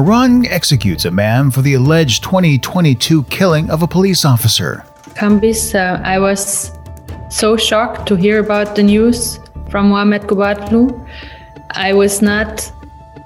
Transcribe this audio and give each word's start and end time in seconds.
Iran 0.00 0.46
executes 0.46 1.04
a 1.04 1.10
man 1.10 1.50
for 1.50 1.60
the 1.60 1.74
alleged 1.74 2.24
2022 2.24 3.24
killing 3.24 3.68
of 3.68 3.82
a 3.82 3.86
police 3.86 4.24
officer. 4.24 4.82
Kambiz, 5.14 5.74
uh, 5.74 6.00
I 6.02 6.18
was 6.18 6.72
so 7.28 7.54
shocked 7.58 8.08
to 8.08 8.16
hear 8.16 8.38
about 8.38 8.76
the 8.76 8.82
news 8.82 9.38
from 9.68 9.90
Mohammad 9.90 10.22
Ghobadlou. 10.22 11.06
I 11.72 11.92
was 11.92 12.22
not 12.22 12.72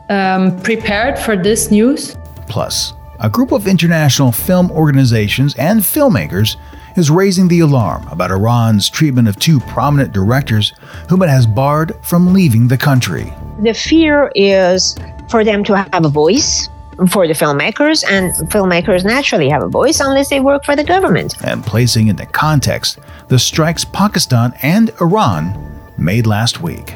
um, 0.09 0.61
prepared 0.63 1.17
for 1.17 1.37
this 1.37 1.71
news. 1.71 2.17
Plus, 2.49 2.93
a 3.21 3.31
group 3.31 3.53
of 3.53 3.69
international 3.69 4.33
film 4.33 4.73
organizations 4.73 5.55
and 5.55 5.81
filmmakers 5.81 6.57
is 6.97 7.09
raising 7.09 7.47
the 7.47 7.61
alarm 7.61 8.09
about 8.09 8.33
Iran's 8.33 8.91
treatment 8.91 9.29
of 9.29 9.39
two 9.39 9.61
prominent 9.61 10.13
directors 10.13 10.73
whom 11.09 11.23
it 11.23 11.29
has 11.29 11.47
barred 11.47 11.95
from 12.05 12.33
leaving 12.33 12.67
the 12.67 12.79
country. 12.79 13.33
The 13.61 13.75
fear 13.75 14.33
is 14.35 14.97
for 15.29 15.45
them 15.45 15.63
to 15.65 15.77
have 15.77 16.05
a 16.05 16.09
voice 16.09 16.69
for 17.09 17.27
the 17.27 17.35
filmmakers, 17.35 18.05
and 18.09 18.33
filmmakers 18.51 19.05
naturally 19.05 19.49
have 19.49 19.63
a 19.63 19.69
voice 19.69 20.01
unless 20.01 20.31
they 20.31 20.41
work 20.41 20.65
for 20.65 20.77
the 20.77 20.85
government. 20.85 21.35
And 21.45 21.63
placing 21.65 22.09
into 22.09 22.27
context 22.27 22.99
the 23.29 23.39
strikes 23.39 23.85
Pakistan 23.85 24.55
and 24.63 24.91
Iran 25.01 25.81
made 25.99 26.27
last 26.27 26.61
week. 26.61 26.95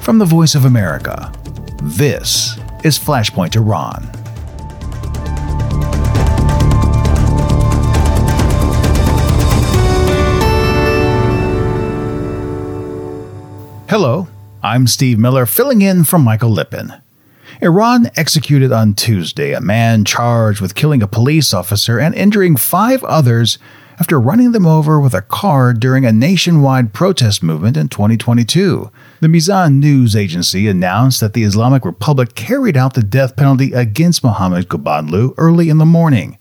From 0.00 0.18
the 0.18 0.24
Voice 0.24 0.54
of 0.54 0.64
America, 0.64 1.32
this 1.82 2.58
is 2.84 2.98
Flashpoint 2.98 3.56
Iran. 3.56 4.10
Hello, 13.88 14.26
I'm 14.62 14.86
Steve 14.86 15.18
Miller, 15.18 15.44
filling 15.44 15.82
in 15.82 16.04
for 16.04 16.18
Michael 16.18 16.50
Lipin. 16.50 17.01
Iran 17.62 18.10
executed 18.16 18.72
on 18.72 18.92
Tuesday 18.92 19.52
a 19.52 19.60
man 19.60 20.04
charged 20.04 20.60
with 20.60 20.74
killing 20.74 21.00
a 21.00 21.06
police 21.06 21.54
officer 21.54 21.96
and 21.96 22.12
injuring 22.12 22.56
five 22.56 23.04
others 23.04 23.56
after 24.00 24.18
running 24.18 24.50
them 24.50 24.66
over 24.66 24.98
with 24.98 25.14
a 25.14 25.22
car 25.22 25.72
during 25.72 26.04
a 26.04 26.10
nationwide 26.10 26.92
protest 26.92 27.40
movement 27.40 27.76
in 27.76 27.86
2022. 27.86 28.90
The 29.20 29.28
Mizan 29.28 29.74
news 29.74 30.16
agency 30.16 30.66
announced 30.66 31.20
that 31.20 31.34
the 31.34 31.44
Islamic 31.44 31.84
Republic 31.84 32.34
carried 32.34 32.76
out 32.76 32.94
the 32.94 33.02
death 33.04 33.36
penalty 33.36 33.72
against 33.72 34.24
Mohammad 34.24 34.68
Ghobadlou 34.68 35.32
early 35.38 35.68
in 35.68 35.78
the 35.78 35.86
morning. 35.86 36.38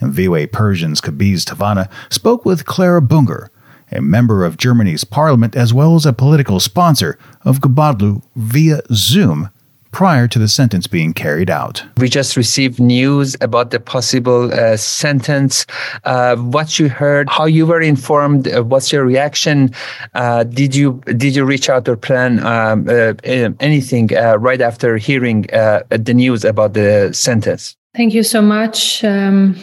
And 0.00 0.12
VOA 0.12 0.48
Persian's 0.48 1.00
Kambiz 1.00 1.44
Tavana 1.44 1.88
spoke 2.10 2.44
with 2.44 2.66
Clara 2.66 3.00
Bunger, 3.00 3.48
a 3.92 4.00
member 4.00 4.44
of 4.44 4.56
Germany's 4.56 5.04
parliament 5.04 5.54
as 5.54 5.72
well 5.72 5.94
as 5.94 6.04
a 6.04 6.12
political 6.12 6.58
sponsor 6.58 7.16
of 7.42 7.60
Gobadloo 7.60 8.24
via 8.34 8.80
Zoom 8.92 9.50
prior 9.94 10.26
to 10.26 10.40
the 10.40 10.48
sentence 10.48 10.88
being 10.88 11.14
carried 11.14 11.48
out. 11.48 11.80
We 11.98 12.08
just 12.08 12.36
received 12.36 12.80
news 12.80 13.36
about 13.40 13.70
the 13.70 13.78
possible 13.78 14.52
uh, 14.52 14.76
sentence. 14.76 15.66
Uh, 16.02 16.34
what 16.34 16.80
you 16.80 16.88
heard, 16.88 17.28
how 17.28 17.44
you 17.44 17.64
were 17.64 17.80
informed, 17.80 18.48
uh, 18.48 18.64
what's 18.64 18.92
your 18.92 19.04
reaction? 19.04 19.70
Uh, 20.14 20.42
did 20.42 20.74
you 20.74 21.00
did 21.16 21.36
you 21.36 21.44
reach 21.44 21.70
out 21.70 21.88
or 21.88 21.96
plan 21.96 22.44
um, 22.44 22.88
uh, 22.88 23.14
anything 23.60 24.10
uh, 24.16 24.36
right 24.36 24.60
after 24.60 24.96
hearing 24.96 25.42
the 25.42 26.14
news 26.14 26.44
about 26.44 26.74
the 26.74 27.12
sentence? 27.12 27.76
Thank 27.94 28.14
you 28.14 28.24
so 28.24 28.42
much, 28.42 29.04
um, 29.04 29.54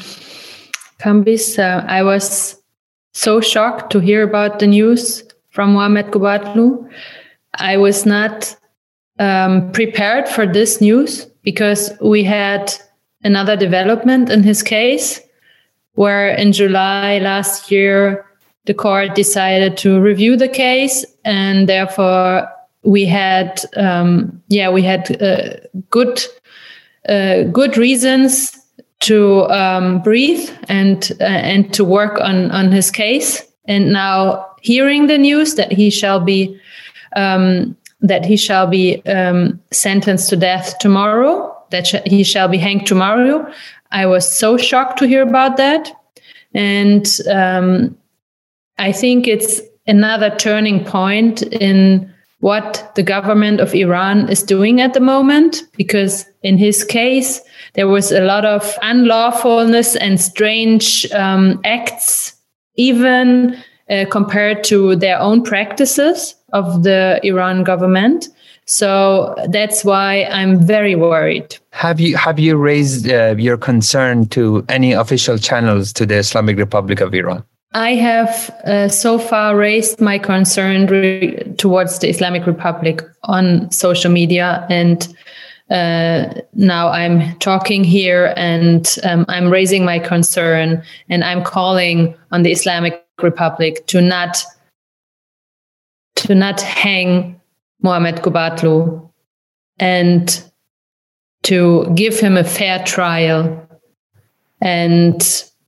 Kambiz. 1.02 1.60
I 1.60 2.04
was 2.04 2.56
so 3.14 3.42
shocked 3.42 3.92
to 3.92 4.00
hear 4.00 4.24
about 4.24 4.60
the 4.60 4.68
news 4.68 5.24
from 5.50 5.74
Mohammad 5.74 6.08
Ghobadlou. 6.12 6.90
I 7.56 7.76
was 7.76 8.06
not 8.06 8.56
um, 9.22 9.72
prepared 9.72 10.28
for 10.28 10.46
this 10.46 10.82
news 10.82 11.26
because 11.44 11.94
we 12.02 12.24
had 12.24 12.74
another 13.24 13.56
development 13.56 14.30
in 14.30 14.42
his 14.44 14.64
case 14.64 15.22
where 15.94 16.30
in 16.30 16.52
July 16.52 17.20
last 17.20 17.72
year 17.72 18.26
the 18.66 18.74
court 18.74 19.14
decided 19.16 19.78
to 19.78 20.02
review 20.02 20.36
the 20.36 20.48
case 20.48 21.06
and 21.24 21.70
therefore 21.70 22.50
we 22.84 23.06
had 23.06 23.64
um, 23.78 24.42
yeah 24.48 24.70
we 24.70 24.82
had 24.82 25.22
uh, 25.22 25.54
good 25.92 26.20
uh, 27.08 27.44
good 27.44 27.78
reasons 27.78 28.58
to 29.02 29.50
um, 29.50 30.02
breathe 30.02 30.50
and 30.68 31.12
uh, 31.20 31.24
and 31.24 31.72
to 31.74 31.84
work 31.84 32.20
on 32.22 32.50
on 32.52 32.72
his 32.72 32.90
case. 32.90 33.44
And 33.66 33.94
now 33.94 34.48
hearing 34.62 35.08
the 35.08 35.18
news 35.18 35.56
that 35.56 35.72
he 35.72 35.90
shall 35.90 36.20
be 36.20 36.60
um, 37.16 37.76
that 38.02 38.26
he 38.26 38.38
shall 38.38 38.68
be 38.68 39.02
um, 39.06 39.60
sentenced 39.72 40.30
to 40.30 40.36
death 40.36 40.78
tomorrow, 40.80 41.56
that 41.70 41.88
sh- 41.88 41.96
he 42.06 42.24
shall 42.24 42.48
be 42.48 42.58
hanged 42.58 42.88
tomorrow, 42.88 43.50
I 43.92 44.06
was 44.06 44.30
so 44.30 44.58
shocked 44.58 45.00
to 45.00 45.08
hear 45.08 45.22
about 45.22 45.58
that, 45.58 45.92
and 46.54 47.08
um, 47.30 47.98
I 48.78 48.92
think 48.92 49.28
it's 49.28 49.62
another 49.88 50.36
turning 50.36 50.84
point 50.84 51.44
in 51.44 52.12
what 52.40 52.92
the 52.96 53.04
government 53.04 53.60
of 53.60 53.76
Iran 53.76 54.28
is 54.28 54.42
doing 54.42 54.82
at 54.82 54.94
the 54.94 55.00
moment, 55.00 55.64
because 55.78 56.26
in 56.42 56.58
his 56.58 56.84
case, 56.84 57.40
there 57.76 57.88
was 57.88 58.12
a 58.12 58.22
lot 58.22 58.46
of 58.46 58.64
unlawfulness 58.82 59.96
and 59.96 60.20
strange 60.20 61.10
um, 61.12 61.62
acts, 61.64 62.36
even 62.76 63.56
uh, 63.90 64.06
compared 64.10 64.64
to 64.64 64.96
their 64.96 65.20
own 65.20 65.44
practices 65.44 66.36
of 66.54 66.84
the 66.84 67.20
Iran 67.24 67.64
government. 67.64 68.30
So 68.66 69.36
that's 69.50 69.84
why 69.84 70.24
I'm 70.26 70.66
very 70.66 70.96
worried. 70.96 71.58
Have 71.72 72.00
you 72.00 72.16
have 72.16 72.40
you 72.40 72.56
raised 72.56 73.10
uh, 73.10 73.36
your 73.38 73.58
concern 73.58 74.28
to 74.30 74.64
any 74.70 74.94
official 74.94 75.38
channels 75.38 75.92
to 75.94 76.06
the 76.06 76.18
Islamic 76.18 76.58
Republic 76.58 77.02
of 77.02 77.14
Iran? 77.14 77.44
I 77.74 77.96
have 77.96 78.50
uh, 78.66 78.90
so 78.90 79.18
far 79.18 79.56
raised 79.56 80.02
my 80.02 80.20
concern 80.20 80.88
re- 80.88 81.38
towards 81.58 82.00
the 82.00 82.10
Islamic 82.10 82.46
Republic 82.46 83.02
on 83.24 83.72
social 83.72 84.12
media, 84.12 84.66
and 84.70 85.08
uh, 85.70 86.34
now 86.54 86.90
I'm 86.90 87.38
talking 87.40 87.84
here 87.86 88.34
and 88.36 88.98
um, 89.04 89.26
I'm 89.30 89.50
raising 89.50 89.86
my 89.86 90.00
concern, 90.00 90.84
and 91.10 91.24
I'm 91.24 91.44
calling 91.44 92.14
on 92.32 92.44
the 92.44 92.52
Islamic 92.52 93.06
Republic 93.22 93.88
to 93.88 94.02
not 94.02 94.44
to 96.22 96.36
not 96.36 96.62
hang 96.62 97.40
Mohammad 97.82 98.18
Ghobadlou 98.18 99.10
and 99.80 100.44
to 101.44 101.92
give 101.96 102.20
him 102.20 102.38
a 102.38 102.44
fair 102.44 102.84
trial 102.84 103.68
and 104.62 105.20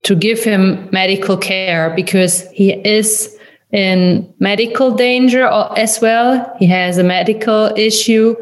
to 0.04 0.16
give 0.16 0.44
him 0.44 0.88
medical 0.92 1.38
care 1.38 1.90
because 1.96 2.48
he 2.52 2.74
is 2.74 3.36
in 3.72 4.32
medical 4.40 4.92
danger 4.92 5.46
as 5.76 6.00
well. 6.00 6.56
He 6.60 6.68
has 6.68 7.00
a 7.00 7.04
medical 7.04 7.74
issue 7.76 8.36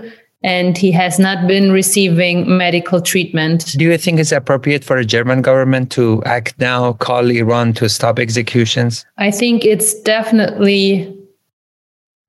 and 0.44 0.78
he 0.78 0.92
has 0.92 1.20
not 1.20 1.48
been 1.48 1.72
receiving 1.72 2.58
medical 2.58 3.00
treatment. 3.00 3.74
Do 3.78 3.86
you 3.86 3.98
think 3.98 4.20
it's 4.20 4.32
appropriate 4.34 4.84
for 4.84 4.98
the 4.98 5.06
German 5.06 5.42
government 5.42 5.92
to 5.92 6.22
act 6.26 6.60
now, 6.60 6.94
call 6.94 7.30
Iran 7.30 7.74
to 7.74 7.88
stop 7.88 8.20
executions? 8.20 9.06
I 9.18 9.32
think 9.32 9.64
it's 9.64 9.94
definitely 10.02 11.21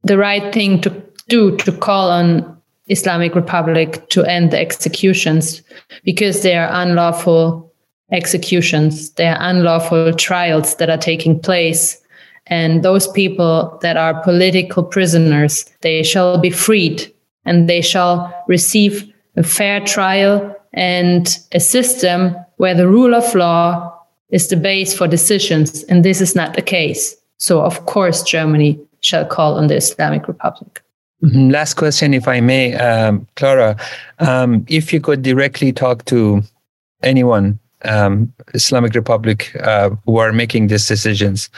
the 0.05 0.19
right 0.19 0.53
thing 0.53 0.81
to 0.81 0.91
do 1.29 1.57
to 1.59 1.73
call 1.73 2.11
on 2.11 2.61
Islamic 2.89 3.35
Republic 3.35 4.09
to 4.11 4.25
end 4.25 4.51
the 4.51 4.59
executions 4.59 5.63
because 6.05 6.43
they 6.43 6.57
are 6.57 6.69
unlawful 6.71 7.73
executions. 8.11 9.11
they 9.13 9.27
are 9.27 9.39
unlawful 9.41 10.13
trials 10.13 10.77
that 10.77 10.91
are 10.91 10.99
taking 10.99 11.41
place. 11.41 11.99
And 12.47 12.83
those 12.83 13.09
people 13.09 13.79
that 13.83 13.97
are 13.97 14.23
political 14.23 14.83
prisoners, 14.83 15.65
they 15.81 16.03
shall 16.03 16.39
be 16.39 16.51
freed 16.51 17.11
and 17.45 17.69
they 17.69 17.81
shall 17.81 18.33
receive 18.49 19.11
a 19.37 19.43
fair 19.43 19.81
trial 19.81 20.55
and 20.75 21.39
a 21.53 21.61
system 21.61 22.37
where 22.57 22.75
the 22.75 22.89
rule 22.89 23.15
of 23.15 23.35
law 23.35 23.99
is 24.31 24.49
the 24.49 24.57
base 24.57 24.93
for 24.95 25.07
decisions. 25.07 25.85
And 25.85 26.05
this 26.05 26.21
is 26.21 26.35
not 26.35 26.55
the 26.55 26.63
case. 26.63 27.17
So, 27.39 27.63
of 27.63 27.87
course, 27.87 28.23
Germany 28.23 28.79
shall 29.03 29.27
call 29.27 29.59
on 29.59 29.67
the 29.67 29.77
Islamic 29.77 30.27
Republic. 30.27 30.83
Mm-hmm. 31.23 31.51
Last 31.51 31.75
question, 31.75 32.15
if 32.15 32.27
I 32.27 32.41
may, 32.41 32.75
um, 32.75 33.27
Clara. 33.37 33.77
Um, 34.19 34.65
if 34.69 34.93
you 34.93 35.01
could 35.01 35.23
directly 35.23 35.73
talk 35.73 36.05
to 36.07 36.43
anyone 37.03 37.61
um, 37.85 38.33
Islamic 38.55 38.95
Republic 38.95 39.55
uh, 39.61 39.91
who 40.05 40.17
are 40.17 40.33
making 40.33 40.69
these 40.69 40.87
decisions, 40.87 41.49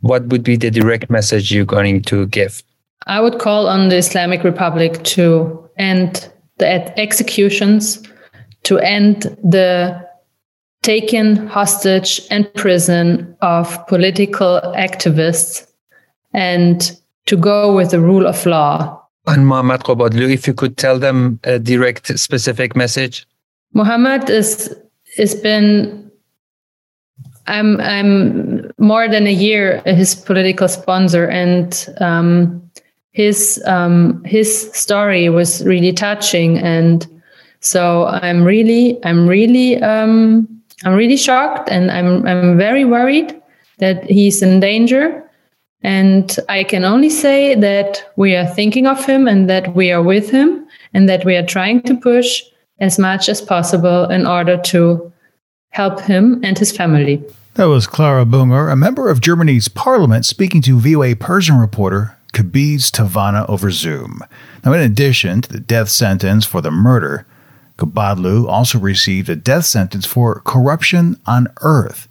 what 0.00 0.26
would 0.28 0.42
be 0.42 0.56
the 0.56 0.70
direct 0.70 1.10
message 1.10 1.52
you're 1.52 1.64
going 1.66 2.02
to 2.02 2.26
give? 2.26 2.62
I 3.06 3.20
would 3.20 3.38
call 3.38 3.66
on 3.66 3.88
the 3.88 3.96
Islamic 3.96 4.44
Republic 4.44 5.02
to 5.04 5.68
end 5.78 6.30
the 6.58 6.98
executions, 6.98 8.02
to 8.64 8.78
end 8.78 9.22
the 9.42 10.08
taken 10.82 11.46
hostage 11.46 12.22
and 12.30 12.52
prison 12.54 13.36
of 13.42 13.86
political 13.86 14.60
activists, 14.76 15.66
and 16.32 16.96
to 17.26 17.36
go 17.36 17.74
with 17.74 17.90
the 17.90 18.00
rule 18.00 18.26
of 18.26 18.44
law. 18.46 19.00
And 19.26 19.46
Mohammad 19.46 19.82
Ghobadlou, 19.82 20.32
if 20.32 20.46
you 20.46 20.54
could 20.54 20.76
tell 20.76 20.98
them 20.98 21.38
a 21.44 21.58
direct, 21.58 22.18
specific 22.18 22.74
message. 22.74 23.26
Mohammad 23.74 24.28
is 24.30 24.74
has 25.16 25.34
been 25.34 26.10
I'm 27.46 27.80
I'm 27.80 28.70
more 28.78 29.08
than 29.08 29.26
a 29.26 29.32
year 29.32 29.82
his 29.84 30.14
political 30.14 30.68
sponsor, 30.68 31.26
and 31.26 31.88
um, 32.00 32.62
his 33.12 33.62
um, 33.66 34.22
his 34.24 34.70
story 34.72 35.28
was 35.28 35.64
really 35.64 35.92
touching, 35.92 36.58
and 36.58 37.06
so 37.60 38.06
I'm 38.06 38.44
really 38.44 38.98
I'm 39.04 39.26
really 39.26 39.82
um, 39.82 40.48
I'm 40.84 40.94
really 40.94 41.16
shocked, 41.16 41.68
and 41.68 41.90
I'm 41.90 42.26
I'm 42.26 42.56
very 42.56 42.84
worried 42.84 43.34
that 43.78 44.08
he's 44.08 44.42
in 44.42 44.60
danger. 44.60 45.24
And 45.82 46.36
I 46.48 46.64
can 46.64 46.84
only 46.84 47.10
say 47.10 47.54
that 47.54 48.12
we 48.16 48.36
are 48.36 48.46
thinking 48.46 48.86
of 48.86 49.04
him 49.04 49.26
and 49.26 49.48
that 49.48 49.74
we 49.74 49.90
are 49.90 50.02
with 50.02 50.30
him 50.30 50.66
and 50.92 51.08
that 51.08 51.24
we 51.24 51.36
are 51.36 51.46
trying 51.46 51.82
to 51.82 51.96
push 51.96 52.42
as 52.80 52.98
much 52.98 53.28
as 53.28 53.40
possible 53.40 54.04
in 54.10 54.26
order 54.26 54.58
to 54.58 55.12
help 55.70 56.00
him 56.00 56.40
and 56.44 56.58
his 56.58 56.76
family. 56.76 57.22
That 57.54 57.64
was 57.68 57.86
Clara 57.86 58.24
Bunger, 58.24 58.70
a 58.70 58.76
member 58.76 59.08
of 59.08 59.20
Germany's 59.20 59.68
parliament, 59.68 60.24
speaking 60.24 60.62
to 60.62 60.78
VOA 60.78 61.16
Persian 61.16 61.56
reporter 61.56 62.16
Kambiz 62.32 62.90
Tavana 62.90 63.48
over 63.48 63.70
Zoom. 63.70 64.20
Now, 64.64 64.72
in 64.72 64.80
addition 64.80 65.42
to 65.42 65.52
the 65.52 65.60
death 65.60 65.88
sentence 65.88 66.46
for 66.46 66.60
the 66.60 66.70
murder, 66.70 67.26
Ghobadlou 67.78 68.46
also 68.46 68.78
received 68.78 69.28
a 69.28 69.36
death 69.36 69.64
sentence 69.64 70.06
for 70.06 70.40
corruption 70.40 71.18
on 71.26 71.48
earth. 71.62 72.08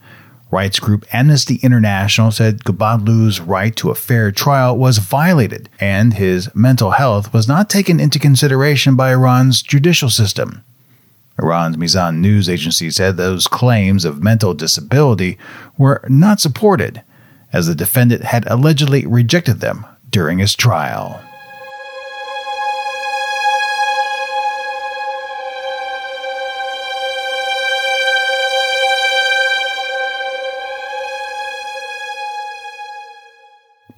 Rights 0.51 0.79
group 0.79 1.05
Amnesty 1.13 1.55
International 1.61 2.31
said 2.31 2.63
Ghobadlou's 2.63 3.39
right 3.39 3.75
to 3.75 3.91
a 3.91 3.95
fair 3.95 4.31
trial 4.31 4.75
was 4.75 4.97
violated, 4.97 5.69
and 5.79 6.15
his 6.15 6.53
mental 6.55 6.91
health 6.91 7.31
was 7.31 7.47
not 7.47 7.69
taken 7.69 7.99
into 7.99 8.17
consideration 8.17 8.95
by 8.95 9.11
Iran's 9.11 9.61
judicial 9.61 10.09
system. 10.09 10.63
Iran's 11.37 11.77
Mizan 11.77 12.17
news 12.17 12.49
agency 12.49 12.89
said 12.89 13.15
those 13.15 13.47
claims 13.47 14.05
of 14.05 14.23
mental 14.23 14.53
disability 14.55 15.37
were 15.77 16.03
not 16.09 16.41
supported, 16.41 17.03
as 17.53 17.67
the 17.67 17.75
defendant 17.75 18.23
had 18.23 18.45
allegedly 18.47 19.05
rejected 19.05 19.59
them 19.59 19.85
during 20.09 20.39
his 20.39 20.55
trial. 20.55 21.23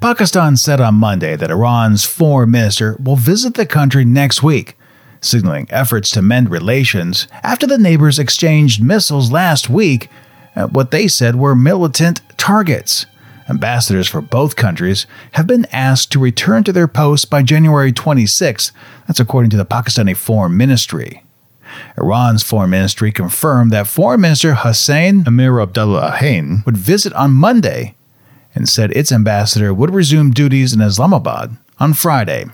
Pakistan 0.01 0.57
said 0.57 0.81
on 0.81 0.95
Monday 0.95 1.35
that 1.35 1.51
Iran's 1.51 2.05
foreign 2.05 2.49
minister 2.49 2.97
will 2.99 3.15
visit 3.15 3.53
the 3.53 3.67
country 3.67 4.03
next 4.03 4.41
week, 4.41 4.75
signaling 5.21 5.67
efforts 5.69 6.09
to 6.09 6.23
mend 6.23 6.49
relations 6.49 7.27
after 7.43 7.67
the 7.67 7.77
neighbors 7.77 8.17
exchanged 8.17 8.81
missiles 8.81 9.31
last 9.31 9.69
week 9.69 10.09
at 10.55 10.71
what 10.71 10.89
they 10.89 11.07
said 11.07 11.35
were 11.35 11.55
militant 11.55 12.19
targets. 12.35 13.05
Ambassadors 13.47 14.07
for 14.07 14.21
both 14.21 14.55
countries 14.55 15.05
have 15.33 15.45
been 15.45 15.67
asked 15.71 16.11
to 16.13 16.19
return 16.19 16.63
to 16.63 16.73
their 16.73 16.87
posts 16.87 17.25
by 17.25 17.43
January 17.43 17.91
26. 17.91 18.71
That's 19.05 19.19
according 19.19 19.51
to 19.51 19.57
the 19.57 19.67
Pakistani 19.67 20.17
Foreign 20.17 20.57
Ministry. 20.57 21.23
Iran's 21.95 22.41
foreign 22.41 22.71
ministry 22.71 23.11
confirmed 23.11 23.69
that 23.69 23.85
Foreign 23.85 24.21
Minister 24.21 24.55
Hussein 24.55 25.23
Amir 25.27 25.59
Abdullah 25.59 26.09
Abdollahian 26.09 26.65
would 26.65 26.75
visit 26.75 27.13
on 27.13 27.33
Monday 27.33 27.95
and 28.53 28.67
said 28.67 28.91
its 28.91 29.11
ambassador 29.11 29.73
would 29.73 29.93
resume 29.93 30.31
duties 30.31 30.73
in 30.73 30.81
Islamabad 30.81 31.57
on 31.79 31.93
Friday. 31.93 32.45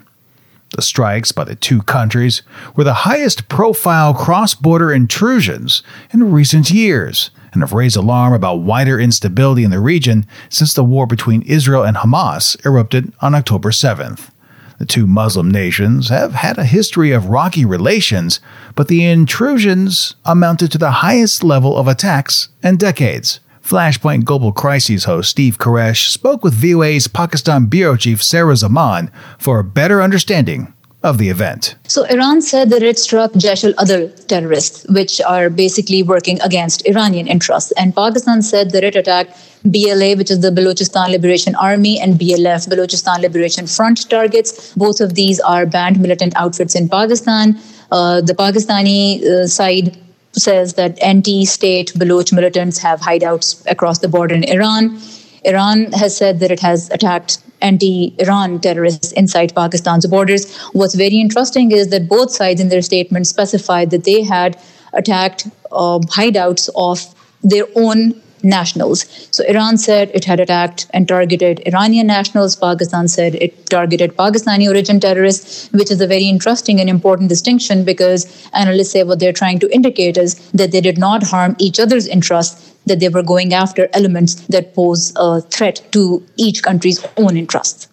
The 0.76 0.82
strikes 0.82 1.32
by 1.32 1.46
the 1.46 1.56
two 1.56 1.82
countries 1.84 2.42
were 2.76 2.84
the 2.84 2.94
highest 2.94 3.48
profile 3.48 4.14
cross 4.14 4.54
border 4.54 4.92
intrusions 4.92 5.82
in 6.12 6.32
recent 6.32 6.70
years 6.72 7.32
and 7.54 7.62
have 7.62 7.74
raised 7.74 7.96
alarm 7.96 8.34
about 8.34 8.60
wider 8.60 9.00
instability 9.00 9.64
in 9.64 9.72
the 9.72 9.80
region 9.80 10.26
since 10.50 10.74
the 10.74 10.84
war 10.84 11.08
between 11.08 11.42
Israel 11.44 11.84
and 11.84 11.98
Hamas 11.98 12.64
erupted 12.66 13.14
on 13.22 13.34
October 13.34 13.72
7th. 13.72 14.30
The 14.78 14.86
two 14.86 15.08
Muslim 15.08 15.50
nations 15.50 16.10
have 16.10 16.34
had 16.34 16.58
a 16.58 16.66
history 16.66 17.12
of 17.12 17.30
rocky 17.30 17.66
relations, 17.66 18.40
but 18.76 18.90
the 18.90 19.06
intrusions 19.06 20.16
amounted 20.24 20.72
to 20.74 20.78
the 20.78 20.92
highest 20.92 21.44
level 21.44 21.76
of 21.76 21.88
attacks 21.88 22.50
in 22.62 22.78
decades. 22.78 23.40
Flashpoint 23.68 24.24
Global 24.24 24.54
Crises 24.54 25.04
host 25.04 25.30
Steve 25.30 25.58
Koresh 25.58 26.08
spoke 26.08 26.42
with 26.42 26.54
VOA's 26.54 27.10
Pakistan 27.10 27.66
bureau 27.66 27.98
chief 27.98 28.24
Sarah 28.24 28.56
Zaman 28.56 29.12
for 29.38 29.60
a 29.60 29.64
better 29.66 30.02
understanding 30.02 30.74
of 31.04 31.18
the 31.18 31.28
event. 31.28 31.76
So 31.86 32.06
Iran 32.06 32.42
said 32.42 32.70
that 32.70 32.82
it 32.82 32.98
struck 32.98 33.34
Jaish 33.34 33.66
al-Adl 33.66 34.26
terrorists, 34.28 34.86
which 34.88 35.20
are 35.20 35.50
basically 35.50 36.02
working 36.02 36.40
against 36.44 36.88
Iranian 36.88 37.28
interests. 37.28 37.74
And 37.74 37.94
Pakistan 37.94 38.42
said 38.42 38.72
that 38.72 38.86
it 38.86 38.96
attacked 38.96 39.38
BLA, 39.66 40.16
which 40.16 40.32
is 40.32 40.40
the 40.40 40.50
Balochistan 40.50 41.12
Liberation 41.12 41.54
Army, 41.56 42.00
and 42.00 42.14
BLF, 42.18 42.70
Balochistan 42.70 43.20
Liberation 43.20 43.68
Front 43.68 44.10
targets. 44.10 44.74
Both 44.76 45.02
of 45.02 45.16
these 45.16 45.42
are 45.42 45.66
banned 45.66 46.00
militant 46.00 46.38
outfits 46.38 46.74
in 46.74 46.88
Pakistan. 46.88 47.60
Uh, 47.92 48.22
the 48.22 48.34
Pakistani 48.34 49.22
uh, 49.26 49.46
side 49.46 49.98
says 50.34 50.74
that 50.76 51.02
anti-state 51.02 51.94
Baloch 51.98 52.32
militants 52.32 52.78
have 52.80 53.00
hideouts 53.00 53.66
across 53.70 54.00
the 54.00 54.08
border 54.08 54.36
in 54.36 54.44
Iran. 54.44 55.00
Iran 55.44 55.92
has 55.94 56.16
said 56.16 56.40
that 56.40 56.52
it 56.52 56.60
has 56.60 56.90
attacked 56.92 57.40
anti-Iran 57.62 58.60
terrorists 58.60 59.12
inside 59.14 59.56
Pakistan's 59.56 60.06
borders. 60.06 60.56
What's 60.74 60.96
very 60.96 61.20
interesting 61.20 61.72
is 61.72 61.90
that 61.90 62.08
both 62.08 62.32
sides 62.32 62.62
in 62.62 62.70
their 62.70 62.82
statement 62.82 63.28
specified 63.28 63.92
that 63.92 64.04
they 64.04 64.24
had 64.24 64.60
attacked 64.94 65.48
uh, 65.72 66.00
hideouts 66.00 66.70
of 66.76 67.14
their 67.44 67.66
own 67.76 68.22
nationals. 68.48 69.06
So 69.32 69.44
Iran 69.46 69.78
said 69.78 70.10
it 70.14 70.26
had 70.26 70.40
attacked 70.40 70.88
and 70.92 71.08
targeted 71.08 71.62
Iranian 71.68 72.08
nationals. 72.08 72.56
Pakistan 72.56 73.08
said 73.08 73.36
it 73.36 73.66
targeted 73.68 74.16
Pakistani 74.16 74.68
origin 74.68 75.00
terrorists, 75.00 75.70
which 75.72 75.92
is 75.92 76.02
a 76.02 76.08
very 76.08 76.26
interesting 76.26 76.80
and 76.80 76.90
important 76.90 77.30
distinction 77.30 77.84
because 77.84 78.26
analysts 78.54 78.92
say 78.92 79.04
what 79.04 79.20
they're 79.20 79.34
trying 79.34 79.60
to 79.60 79.72
indicate 79.74 80.18
is 80.18 80.36
that 80.52 80.72
they 80.72 80.82
did 80.82 80.98
not 80.98 81.24
harm 81.24 81.56
each 81.60 81.80
other's 81.80 82.08
interests, 82.08 82.74
that 82.86 83.00
they 83.00 83.10
were 83.10 83.24
going 83.24 83.54
after 83.54 83.90
elements 83.94 84.36
that 84.48 84.74
pose 84.74 85.14
a 85.18 85.42
threat 85.42 85.82
to 85.92 86.26
each 86.38 86.64
country's 86.64 87.06
own 87.18 87.38
interests. 87.38 87.88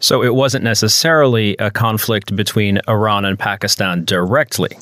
So 0.00 0.22
it 0.22 0.34
wasn't 0.34 0.64
necessarily 0.64 1.56
a 1.58 1.70
conflict 1.70 2.34
between 2.36 2.80
Iran 2.88 3.24
and 3.24 3.38
Pakistan 3.38 4.04
directly. 4.04 4.76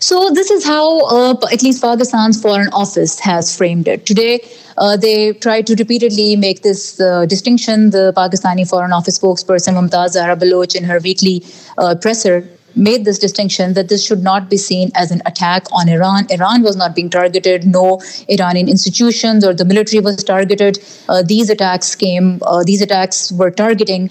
So 0.00 0.30
this 0.30 0.50
is 0.50 0.64
how 0.64 1.06
uh, 1.06 1.34
at 1.52 1.62
least 1.62 1.82
Pakistan's 1.82 2.40
foreign 2.40 2.68
office 2.68 3.18
has 3.20 3.56
framed 3.56 3.88
it. 3.88 4.04
Today, 4.06 4.46
uh, 4.76 4.96
they 4.96 5.32
try 5.32 5.62
to 5.62 5.74
repeatedly 5.74 6.36
make 6.36 6.62
this 6.62 7.00
uh, 7.00 7.26
distinction. 7.26 7.90
The 7.90 8.12
Pakistani 8.16 8.68
foreign 8.68 8.92
office 8.92 9.18
spokesperson 9.18 9.74
Mumtaz 9.74 10.10
Zahra 10.10 10.36
Baloch 10.36 10.74
in 10.74 10.84
her 10.84 10.98
weekly 11.00 11.44
uh, 11.78 11.94
presser 11.94 12.48
made 12.76 13.04
this 13.04 13.18
distinction 13.18 13.72
that 13.74 13.88
this 13.88 14.04
should 14.04 14.22
not 14.22 14.48
be 14.50 14.56
seen 14.56 14.90
as 14.94 15.10
an 15.10 15.22
attack 15.26 15.64
on 15.72 15.88
Iran. 15.88 16.26
Iran 16.30 16.62
was 16.62 16.76
not 16.76 16.94
being 16.94 17.10
targeted. 17.10 17.66
No 17.66 18.00
Iranian 18.28 18.68
institutions 18.68 19.44
or 19.44 19.54
the 19.54 19.64
military 19.64 20.00
was 20.00 20.22
targeted. 20.22 20.78
Uh, 21.08 21.22
these 21.22 21.50
attacks 21.50 21.94
came. 21.94 22.38
Uh, 22.42 22.62
these 22.62 22.82
attacks 22.82 23.32
were 23.32 23.50
targeting 23.50 24.10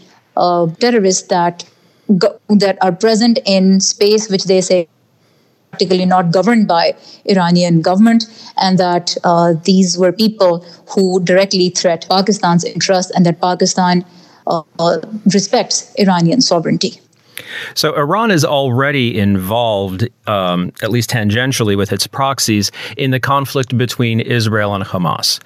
terrorists 0.79 1.27
that 1.29 1.63
go- 2.17 2.39
that 2.49 2.77
are 2.81 2.91
present 2.91 3.39
in 3.45 3.79
space 3.79 4.29
which 4.29 4.45
they 4.45 4.61
say 4.61 4.87
practically 5.71 6.05
not 6.05 6.31
governed 6.31 6.67
by 6.67 6.95
Iranian 7.25 7.81
government, 7.81 8.25
and 8.57 8.77
that 8.77 9.15
uh, 9.23 9.53
these 9.63 9.97
were 9.97 10.11
people 10.11 10.65
who 10.89 11.19
directly 11.23 11.69
threat 11.69 12.05
Pakistan's 12.09 12.63
interests, 12.63 13.11
and 13.11 13.25
that 13.25 13.41
Pakistan 13.41 14.05
uh, 14.47 14.63
respects 15.25 15.93
Iranian 15.97 16.41
sovereignty. 16.41 17.01
So 17.75 17.95
Iran 17.95 18.31
is 18.31 18.43
already 18.43 19.17
involved, 19.19 20.07
um, 20.25 20.71
at 20.81 20.89
least 20.89 21.09
tangentially, 21.09 21.77
with 21.77 21.91
its 21.91 22.07
proxies 22.07 22.71
in 22.97 23.11
the 23.11 23.19
conflict 23.19 23.77
between 23.77 24.19
Israel 24.19 24.73
and 24.73 24.83
Hamas. 24.83 25.39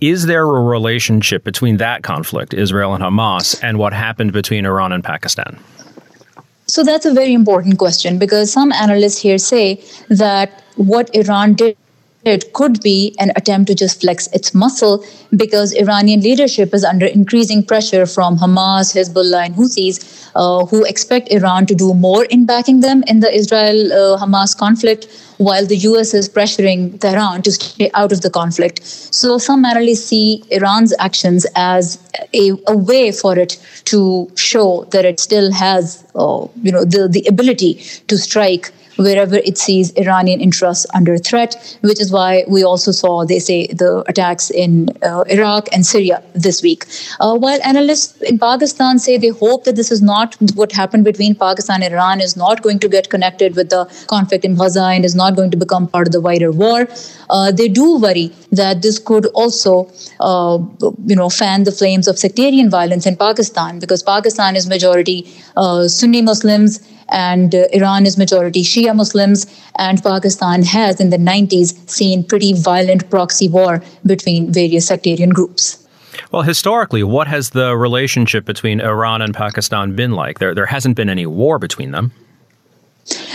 Is 0.00 0.26
there 0.26 0.44
a 0.44 0.62
relationship 0.62 1.44
between 1.44 1.76
that 1.78 2.02
conflict, 2.02 2.54
Israel 2.54 2.94
and 2.94 3.04
Hamas, 3.04 3.58
and 3.62 3.78
what 3.78 3.92
happened 3.92 4.32
between 4.32 4.64
Iran 4.64 4.92
and 4.92 5.04
Pakistan? 5.04 5.58
So 6.66 6.82
that's 6.82 7.06
a 7.06 7.12
very 7.12 7.34
important 7.34 7.78
question 7.78 8.18
because 8.18 8.52
some 8.52 8.72
analysts 8.72 9.18
here 9.18 9.38
say 9.38 9.82
that 10.08 10.62
what 10.76 11.14
Iran 11.14 11.54
did 11.54 11.76
it 12.24 12.52
could 12.52 12.80
be 12.80 13.14
an 13.18 13.32
attempt 13.36 13.68
to 13.68 13.74
just 13.74 14.00
flex 14.00 14.28
its 14.28 14.54
muscle 14.54 15.04
because 15.36 15.72
Iranian 15.72 16.20
leadership 16.20 16.72
is 16.72 16.84
under 16.84 17.06
increasing 17.06 17.64
pressure 17.64 18.06
from 18.06 18.38
Hamas, 18.38 18.94
Hezbollah, 18.94 19.46
and 19.46 19.54
Houthis, 19.54 20.30
uh, 20.34 20.66
who 20.66 20.84
expect 20.84 21.30
Iran 21.30 21.66
to 21.66 21.74
do 21.74 21.94
more 21.94 22.24
in 22.24 22.46
backing 22.46 22.80
them 22.80 23.04
in 23.06 23.20
the 23.20 23.32
Israel 23.32 23.92
uh, 23.92 24.18
Hamas 24.18 24.56
conflict, 24.56 25.06
while 25.38 25.66
the 25.66 25.76
US 25.76 26.14
is 26.14 26.28
pressuring 26.28 27.00
Tehran 27.00 27.42
to 27.42 27.52
stay 27.52 27.90
out 27.94 28.12
of 28.12 28.22
the 28.22 28.30
conflict. 28.30 28.84
So 28.84 29.38
some 29.38 29.64
analysts 29.64 30.06
see 30.06 30.44
Iran's 30.50 30.94
actions 30.98 31.46
as 31.56 31.98
a, 32.32 32.52
a 32.68 32.76
way 32.76 33.12
for 33.12 33.38
it 33.38 33.58
to 33.86 34.30
show 34.36 34.84
that 34.90 35.04
it 35.04 35.20
still 35.20 35.52
has 35.52 36.04
uh, 36.14 36.46
you 36.62 36.72
know, 36.72 36.84
the, 36.84 37.08
the 37.08 37.24
ability 37.28 37.74
to 38.08 38.16
strike 38.16 38.72
wherever 38.96 39.36
it 39.36 39.58
sees 39.58 39.90
Iranian 39.92 40.40
interests 40.40 40.86
under 40.94 41.16
threat, 41.18 41.78
which 41.82 42.00
is 42.00 42.12
why 42.12 42.44
we 42.48 42.62
also 42.64 42.92
saw, 42.92 43.24
they 43.24 43.38
say, 43.38 43.66
the 43.68 44.04
attacks 44.08 44.50
in 44.50 44.88
uh, 45.02 45.22
Iraq 45.22 45.68
and 45.72 45.84
Syria 45.84 46.22
this 46.34 46.62
week. 46.62 46.86
Uh, 47.20 47.36
while 47.36 47.58
analysts 47.64 48.20
in 48.22 48.38
Pakistan 48.38 48.98
say 48.98 49.16
they 49.18 49.28
hope 49.28 49.64
that 49.64 49.76
this 49.76 49.90
is 49.90 50.02
not 50.02 50.36
what 50.54 50.72
happened 50.72 51.04
between 51.04 51.34
Pakistan 51.34 51.82
and 51.82 51.92
Iran 51.92 52.20
is 52.20 52.36
not 52.36 52.62
going 52.62 52.78
to 52.80 52.88
get 52.88 53.10
connected 53.10 53.56
with 53.56 53.70
the 53.70 53.84
conflict 54.06 54.44
in 54.44 54.54
Gaza 54.54 54.84
and 54.84 55.04
is 55.04 55.14
not 55.14 55.36
going 55.36 55.50
to 55.50 55.56
become 55.56 55.88
part 55.88 56.06
of 56.06 56.12
the 56.12 56.20
wider 56.20 56.50
war. 56.52 56.86
Uh, 57.30 57.50
they 57.50 57.68
do 57.68 57.98
worry 57.98 58.32
that 58.52 58.82
this 58.82 58.98
could 58.98 59.26
also, 59.26 59.90
uh, 60.20 60.58
you 61.06 61.16
know, 61.16 61.28
fan 61.28 61.64
the 61.64 61.72
flames 61.72 62.06
of 62.06 62.18
sectarian 62.18 62.70
violence 62.70 63.06
in 63.06 63.16
Pakistan 63.16 63.78
because 63.78 64.02
Pakistan 64.02 64.56
is 64.56 64.68
majority 64.68 65.26
uh, 65.56 65.88
Sunni 65.88 66.22
Muslims 66.22 66.80
and 67.08 67.54
uh, 67.54 67.66
Iran 67.72 68.06
is 68.06 68.16
majority 68.16 68.62
Shia 68.62 68.94
Muslims, 68.94 69.46
and 69.78 70.02
Pakistan 70.02 70.62
has 70.62 71.00
in 71.00 71.10
the 71.10 71.16
90s 71.16 71.88
seen 71.88 72.24
pretty 72.24 72.52
violent 72.52 73.08
proxy 73.10 73.48
war 73.48 73.82
between 74.06 74.52
various 74.52 74.86
sectarian 74.86 75.30
groups. 75.30 75.86
Well, 76.30 76.42
historically, 76.42 77.02
what 77.02 77.26
has 77.28 77.50
the 77.50 77.76
relationship 77.76 78.44
between 78.44 78.80
Iran 78.80 79.22
and 79.22 79.34
Pakistan 79.34 79.94
been 79.94 80.12
like? 80.12 80.38
There, 80.38 80.54
there 80.54 80.66
hasn't 80.66 80.96
been 80.96 81.08
any 81.08 81.26
war 81.26 81.58
between 81.58 81.90
them. 81.90 82.12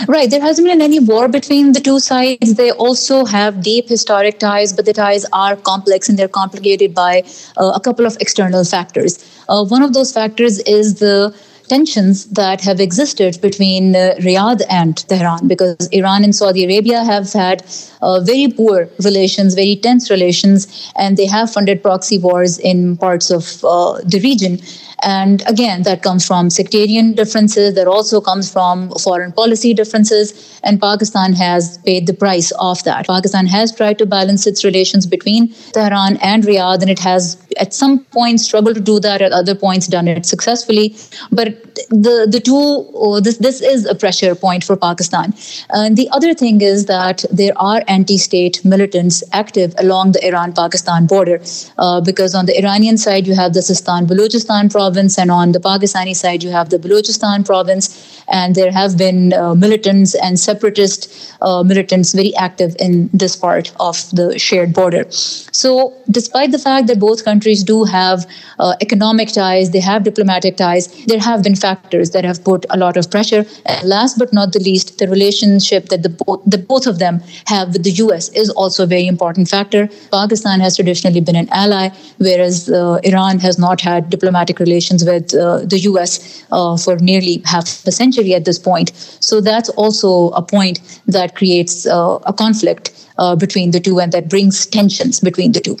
Right. 0.08 0.28
There 0.28 0.40
hasn't 0.40 0.66
been 0.66 0.82
any 0.82 0.98
war 0.98 1.28
between 1.28 1.72
the 1.72 1.80
two 1.80 2.00
sides. 2.00 2.54
They 2.54 2.72
also 2.72 3.24
have 3.24 3.62
deep 3.62 3.88
historic 3.88 4.38
ties, 4.40 4.72
but 4.72 4.84
the 4.84 4.92
ties 4.92 5.24
are 5.32 5.54
complex 5.54 6.08
and 6.08 6.18
they're 6.18 6.28
complicated 6.28 6.94
by 6.94 7.22
uh, 7.56 7.72
a 7.74 7.80
couple 7.80 8.04
of 8.04 8.16
external 8.20 8.64
factors. 8.64 9.18
Uh, 9.48 9.64
one 9.64 9.82
of 9.82 9.92
those 9.92 10.12
factors 10.12 10.58
is 10.60 10.96
the 10.96 11.34
tensions 11.70 12.26
that 12.40 12.60
have 12.60 12.80
existed 12.80 13.40
between 13.40 13.94
uh, 13.94 14.14
Riyadh 14.26 14.62
and 14.68 14.96
Tehran 15.08 15.46
because 15.46 15.88
Iran 15.92 16.24
and 16.24 16.34
Saudi 16.34 16.64
Arabia 16.64 17.04
have 17.04 17.32
had 17.32 17.64
uh, 18.02 18.20
very 18.20 18.48
poor 18.48 18.88
relations, 19.04 19.54
very 19.54 19.76
tense 19.76 20.10
relations, 20.10 20.68
and 20.96 21.16
they 21.16 21.26
have 21.26 21.52
funded 21.56 21.82
proxy 21.82 22.18
wars 22.18 22.58
in 22.58 22.96
parts 22.96 23.30
of 23.30 23.64
uh, 23.64 24.00
the 24.14 24.20
region. 24.22 24.58
And 25.02 25.42
again, 25.46 25.82
that 25.84 26.02
comes 26.02 26.26
from 26.26 26.50
sectarian 26.50 27.14
differences. 27.14 27.74
That 27.74 27.86
also 27.86 28.20
comes 28.20 28.52
from 28.52 28.90
foreign 29.02 29.32
policy 29.32 29.72
differences. 29.72 30.60
And 30.62 30.80
Pakistan 30.80 31.32
has 31.34 31.78
paid 31.78 32.06
the 32.06 32.12
price 32.12 32.50
of 32.58 32.82
that. 32.84 33.06
Pakistan 33.06 33.46
has 33.46 33.74
tried 33.74 33.98
to 33.98 34.06
balance 34.06 34.46
its 34.46 34.64
relations 34.64 35.06
between 35.06 35.54
Tehran 35.72 36.18
and 36.18 36.44
Riyadh, 36.44 36.82
and 36.82 36.90
it 36.90 36.98
has 36.98 37.36
at 37.58 37.74
some 37.74 38.04
points 38.06 38.44
struggled 38.44 38.76
to 38.76 38.80
do 38.80 39.00
that, 39.00 39.22
at 39.22 39.32
other 39.32 39.54
points 39.54 39.86
done 39.86 40.08
it 40.08 40.26
successfully. 40.26 40.96
But 41.32 41.74
the, 41.88 42.26
the 42.30 42.40
two, 42.40 42.52
oh, 42.54 43.20
this, 43.20 43.38
this 43.38 43.60
is 43.60 43.86
a 43.86 43.94
pressure 43.94 44.34
point 44.34 44.64
for 44.64 44.76
Pakistan. 44.76 45.34
And 45.70 45.96
the 45.96 46.08
other 46.10 46.34
thing 46.34 46.60
is 46.60 46.86
that 46.86 47.24
there 47.30 47.52
are 47.56 47.82
anti 47.88 48.18
state 48.18 48.64
militants 48.64 49.22
active 49.32 49.74
along 49.78 50.12
the 50.12 50.26
Iran 50.26 50.52
Pakistan 50.52 51.06
border. 51.06 51.40
Uh, 51.78 52.00
because 52.00 52.34
on 52.34 52.46
the 52.46 52.58
Iranian 52.58 52.98
side, 52.98 53.26
you 53.26 53.34
have 53.34 53.54
the 53.54 53.60
Sistan 53.60 54.06
Balochistan 54.06 54.70
province 54.70 54.90
province, 54.90 55.18
and 55.18 55.30
on 55.30 55.52
the 55.52 55.60
Pakistani 55.60 56.14
side, 56.14 56.42
you 56.42 56.50
have 56.50 56.70
the 56.70 56.78
Balochistan 56.78 57.44
province. 57.44 58.06
And 58.28 58.54
there 58.54 58.70
have 58.70 58.96
been 58.96 59.32
uh, 59.32 59.54
militants 59.54 60.14
and 60.14 60.38
separatist 60.38 61.08
uh, 61.42 61.62
militants 61.64 62.12
very 62.12 62.34
active 62.36 62.76
in 62.78 63.10
this 63.12 63.34
part 63.34 63.72
of 63.80 63.96
the 64.12 64.38
shared 64.38 64.72
border. 64.72 65.04
So, 65.10 65.92
despite 66.10 66.52
the 66.52 66.58
fact 66.58 66.86
that 66.86 67.00
both 67.00 67.24
countries 67.24 67.39
do 67.40 67.84
have 67.84 68.26
uh, 68.58 68.74
economic 68.80 69.28
ties, 69.28 69.70
they 69.70 69.80
have 69.80 70.04
diplomatic 70.04 70.56
ties, 70.56 70.88
there 71.06 71.20
have 71.20 71.42
been 71.42 71.56
factors 71.56 72.10
that 72.10 72.24
have 72.24 72.42
put 72.44 72.66
a 72.70 72.76
lot 72.76 72.96
of 72.96 73.10
pressure. 73.10 73.44
And 73.66 73.88
last 73.88 74.18
but 74.18 74.32
not 74.32 74.52
the 74.52 74.60
least, 74.60 74.98
the 74.98 75.08
relationship 75.08 75.88
that 75.88 76.02
the, 76.02 76.08
bo- 76.08 76.42
the 76.46 76.58
both 76.58 76.86
of 76.86 76.98
them 76.98 77.22
have 77.46 77.72
with 77.72 77.84
the 77.84 77.92
US 78.04 78.28
is 78.30 78.50
also 78.50 78.84
a 78.84 78.86
very 78.86 79.06
important 79.06 79.48
factor. 79.48 79.88
Pakistan 80.10 80.60
has 80.60 80.76
traditionally 80.76 81.20
been 81.20 81.36
an 81.36 81.48
ally, 81.50 81.88
whereas 82.18 82.68
uh, 82.68 82.98
Iran 83.04 83.38
has 83.38 83.58
not 83.58 83.80
had 83.80 84.10
diplomatic 84.10 84.58
relations 84.58 84.70
relations 84.70 85.04
with 85.04 85.34
uh, 85.34 85.64
the 85.64 85.78
US 85.90 86.44
uh, 86.52 86.76
for 86.76 86.96
nearly 86.96 87.42
half 87.44 87.86
a 87.86 87.92
century 87.92 88.34
at 88.34 88.44
this 88.44 88.58
point. 88.58 88.92
So 89.20 89.40
that's 89.40 89.68
also 89.70 90.30
a 90.30 90.42
point 90.42 90.80
that 91.06 91.36
creates 91.36 91.86
uh, 91.86 92.18
a 92.26 92.32
conflict 92.32 92.90
uh, 93.18 93.36
between 93.36 93.70
the 93.70 93.80
two 93.80 94.00
and 94.00 94.12
that 94.12 94.28
brings 94.28 94.66
tensions 94.66 95.20
between 95.20 95.52
the 95.52 95.60
two. 95.60 95.76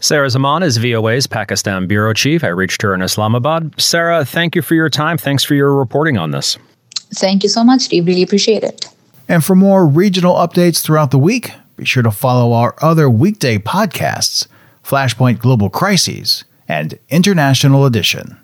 Sarah 0.00 0.30
Zaman 0.30 0.62
is 0.62 0.76
VOA's 0.76 1.26
Pakistan 1.26 1.86
bureau 1.86 2.12
chief. 2.12 2.44
I 2.44 2.48
reached 2.48 2.82
her 2.82 2.94
in 2.94 3.02
Islamabad. 3.02 3.80
Sarah, 3.80 4.24
thank 4.24 4.54
you 4.56 4.62
for 4.62 4.74
your 4.74 4.88
time. 4.88 5.18
Thanks 5.18 5.44
for 5.44 5.54
your 5.54 5.74
reporting 5.74 6.18
on 6.18 6.30
this. 6.30 6.58
Thank 7.14 7.42
you 7.42 7.48
so 7.48 7.62
much, 7.62 7.82
Steve. 7.82 8.06
Really 8.06 8.22
appreciate 8.22 8.62
it. 8.62 8.86
And 9.28 9.44
for 9.44 9.54
more 9.54 9.86
regional 9.86 10.34
updates 10.34 10.82
throughout 10.82 11.10
the 11.10 11.18
week, 11.18 11.52
be 11.76 11.84
sure 11.84 12.02
to 12.02 12.10
follow 12.10 12.52
our 12.52 12.74
other 12.82 13.08
weekday 13.08 13.58
podcasts 13.58 14.46
Flashpoint 14.84 15.38
Global 15.38 15.70
Crises 15.70 16.44
and 16.68 16.98
International 17.08 17.84
Edition. 17.86 18.38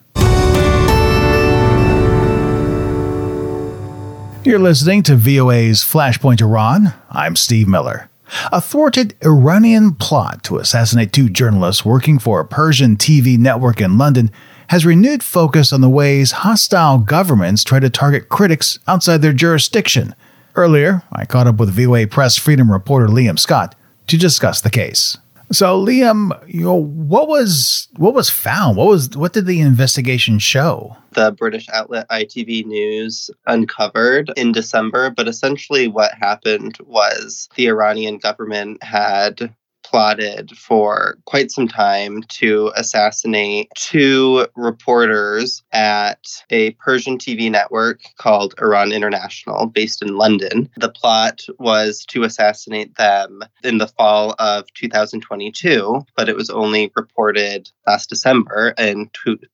You're 4.44 4.58
listening 4.58 5.02
to 5.02 5.16
VOA's 5.16 5.82
Flashpoint 5.82 6.40
Iran. 6.40 6.94
I'm 7.10 7.36
Steve 7.36 7.68
Miller. 7.68 8.07
A 8.52 8.60
thwarted 8.60 9.14
Iranian 9.24 9.94
plot 9.94 10.42
to 10.44 10.58
assassinate 10.58 11.12
two 11.12 11.28
journalists 11.28 11.84
working 11.84 12.18
for 12.18 12.40
a 12.40 12.46
Persian 12.46 12.96
TV 12.96 13.38
network 13.38 13.80
in 13.80 13.98
London 13.98 14.30
has 14.68 14.84
renewed 14.84 15.22
focus 15.22 15.72
on 15.72 15.80
the 15.80 15.88
ways 15.88 16.32
hostile 16.32 16.98
governments 16.98 17.64
try 17.64 17.80
to 17.80 17.88
target 17.88 18.28
critics 18.28 18.78
outside 18.86 19.22
their 19.22 19.32
jurisdiction. 19.32 20.14
Earlier, 20.54 21.02
I 21.12 21.24
caught 21.24 21.46
up 21.46 21.56
with 21.56 21.70
VOA 21.70 22.06
Press 22.06 22.36
Freedom 22.36 22.70
reporter 22.70 23.06
Liam 23.06 23.38
Scott 23.38 23.74
to 24.08 24.18
discuss 24.18 24.60
the 24.60 24.70
case. 24.70 25.16
So, 25.50 25.82
Liam, 25.82 26.30
you 26.46 26.64
know, 26.64 26.74
what 26.74 27.28
was 27.28 27.88
what 27.96 28.14
was 28.14 28.28
found? 28.28 28.76
What 28.76 28.88
was 28.88 29.16
what 29.16 29.32
did 29.32 29.46
the 29.46 29.60
investigation 29.60 30.38
show? 30.38 30.96
The 31.12 31.32
British 31.32 31.68
outlet 31.70 32.08
ITV 32.10 32.66
News 32.66 33.30
uncovered 33.46 34.30
in 34.36 34.52
December, 34.52 35.10
but 35.10 35.26
essentially 35.26 35.88
what 35.88 36.12
happened 36.12 36.76
was 36.84 37.48
the 37.56 37.66
Iranian 37.68 38.18
government 38.18 38.82
had 38.82 39.54
plotted 39.90 40.56
for 40.56 41.18
quite 41.24 41.50
some 41.50 41.68
time 41.68 42.22
to 42.28 42.70
assassinate 42.76 43.68
two 43.76 44.46
reporters 44.54 45.62
at 45.72 46.26
a 46.50 46.72
Persian 46.72 47.18
TV 47.18 47.50
network 47.50 48.00
called 48.18 48.54
Iran 48.60 48.92
International, 48.92 49.66
based 49.66 50.02
in 50.02 50.16
London. 50.16 50.68
The 50.76 50.90
plot 50.90 51.42
was 51.58 52.04
to 52.08 52.24
assassinate 52.24 52.96
them 52.96 53.42
in 53.64 53.78
the 53.78 53.88
fall 53.88 54.34
of 54.38 54.72
2022, 54.74 56.04
but 56.16 56.28
it 56.28 56.36
was 56.36 56.50
only 56.50 56.92
reported 56.94 57.70
last 57.86 58.08
December 58.08 58.74
in 58.78 59.10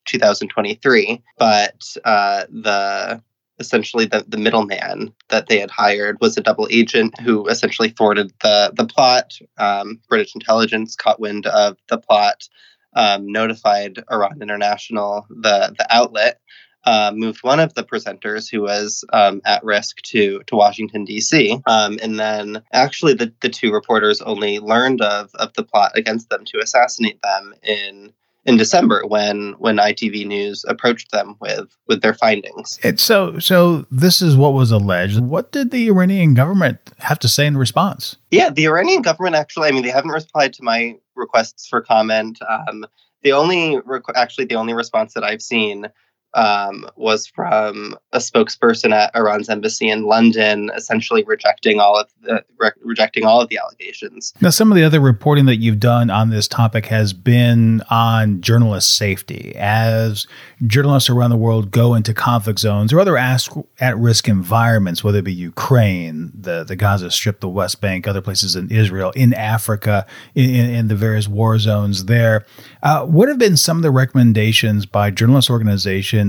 2023. 0.06 1.22
But 1.38 1.96
uh, 2.04 2.44
the 2.50 3.22
essentially 3.58 4.04
the, 4.06 4.25
the 4.26 4.37
middleman 4.37 5.12
that 5.28 5.49
they 5.49 5.58
had 5.58 5.70
hired 5.70 6.18
was 6.20 6.37
a 6.37 6.42
double 6.42 6.68
agent 6.70 7.18
who 7.20 7.46
essentially 7.49 7.90
thwarted 7.90 8.32
the 8.42 8.73
the 8.75 8.87
plot. 8.87 9.34
Um, 9.58 10.00
British 10.08 10.34
intelligence 10.34 10.96
caught 10.96 11.20
wind 11.20 11.46
of 11.46 11.76
the 11.88 11.99
plot, 11.99 12.49
um, 12.94 13.30
notified 13.30 14.02
Iran 14.11 14.42
International, 14.42 15.26
the 15.30 15.75
the 15.76 15.87
outlet, 15.90 16.40
uh, 16.84 17.12
moved 17.14 17.42
one 17.42 17.61
of 17.61 17.75
the 17.75 17.84
presenters 17.84 18.50
who 18.50 18.62
was 18.62 19.04
um, 19.12 19.40
at 19.44 19.64
risk 19.64 20.02
to 20.02 20.42
to 20.46 20.56
Washington 20.56 21.04
D.C. 21.04 21.58
Um, 21.66 21.99
and 22.02 22.18
then 22.18 22.62
actually 22.73 23.14
the, 23.14 23.32
the 23.40 23.49
two 23.49 23.73
reporters 23.73 24.20
only 24.23 24.58
learned 24.58 25.00
of 25.00 25.30
of 25.34 25.52
the 25.54 25.64
plot 25.64 25.92
against 25.94 26.28
them 26.28 26.44
to 26.46 26.58
assassinate 26.58 27.20
them 27.23 27.54
in 27.62 28.12
in 28.46 28.56
December 28.56 29.02
when 29.06 29.54
when 29.58 29.76
ITV 29.76 30.26
News 30.26 30.64
approached 30.68 31.10
them 31.10 31.36
with 31.40 31.74
with 31.86 32.02
their 32.02 32.14
findings. 32.14 32.78
It's 32.82 33.02
so 33.02 33.38
so 33.38 33.86
this 33.90 34.20
is 34.20 34.36
what 34.36 34.52
was 34.52 34.70
alleged. 34.70 35.20
What 35.20 35.52
did 35.52 35.70
the 35.70 35.88
Iranian 35.88 36.34
government 36.34 36.78
have 36.98 37.18
to 37.20 37.28
say 37.28 37.46
in 37.46 37.56
response? 37.56 38.16
Yeah, 38.30 38.50
the 38.50 38.66
Iranian 38.66 39.02
government 39.02 39.36
actually, 39.36 39.68
I 39.68 39.72
mean, 39.72 39.82
they 39.82 39.90
haven't 39.90 40.10
replied 40.10 40.52
to 40.54 40.62
my 40.62 40.96
requests 41.14 41.66
for 41.66 41.80
comment. 41.80 42.38
Um, 42.48 42.86
the 43.22 43.32
only 43.32 43.78
actually 44.14 44.44
the 44.44 44.56
only 44.56 44.74
response 44.74 45.14
that 45.14 45.24
I've 45.24 45.42
seen 45.42 45.88
um, 46.34 46.86
was 46.96 47.26
from 47.26 47.96
a 48.12 48.18
spokesperson 48.18 48.92
at 48.92 49.10
Iran's 49.14 49.48
embassy 49.48 49.88
in 49.88 50.04
London, 50.04 50.70
essentially 50.76 51.24
rejecting 51.24 51.80
all 51.80 51.98
of 51.98 52.08
the 52.22 52.44
re- 52.58 52.70
rejecting 52.82 53.24
all 53.24 53.40
of 53.40 53.48
the 53.48 53.58
allegations. 53.58 54.32
Now, 54.40 54.50
some 54.50 54.70
of 54.70 54.76
the 54.76 54.84
other 54.84 55.00
reporting 55.00 55.46
that 55.46 55.56
you've 55.56 55.80
done 55.80 56.10
on 56.10 56.30
this 56.30 56.48
topic 56.48 56.86
has 56.86 57.12
been 57.12 57.82
on 57.90 58.40
journalist 58.40 58.96
safety, 58.96 59.54
as 59.56 60.26
journalists 60.66 61.08
around 61.10 61.30
the 61.30 61.36
world 61.36 61.70
go 61.70 61.94
into 61.94 62.12
conflict 62.12 62.58
zones 62.58 62.92
or 62.92 63.00
other 63.00 63.16
at-risk 63.16 64.28
environments, 64.28 65.04
whether 65.04 65.18
it 65.18 65.24
be 65.24 65.32
Ukraine, 65.32 66.32
the 66.34 66.64
the 66.64 66.76
Gaza 66.76 67.10
Strip, 67.10 67.40
the 67.40 67.48
West 67.48 67.80
Bank, 67.80 68.06
other 68.06 68.20
places 68.20 68.56
in 68.56 68.70
Israel, 68.70 69.12
in 69.14 69.34
Africa, 69.34 70.06
in, 70.34 70.50
in 70.50 70.88
the 70.88 70.96
various 70.96 71.28
war 71.28 71.58
zones 71.58 72.06
there. 72.06 72.44
Uh, 72.82 73.04
what 73.04 73.28
have 73.28 73.38
been 73.38 73.56
some 73.56 73.76
of 73.76 73.82
the 73.82 73.90
recommendations 73.90 74.86
by 74.86 75.10
journalist 75.10 75.50
organizations? 75.50 76.24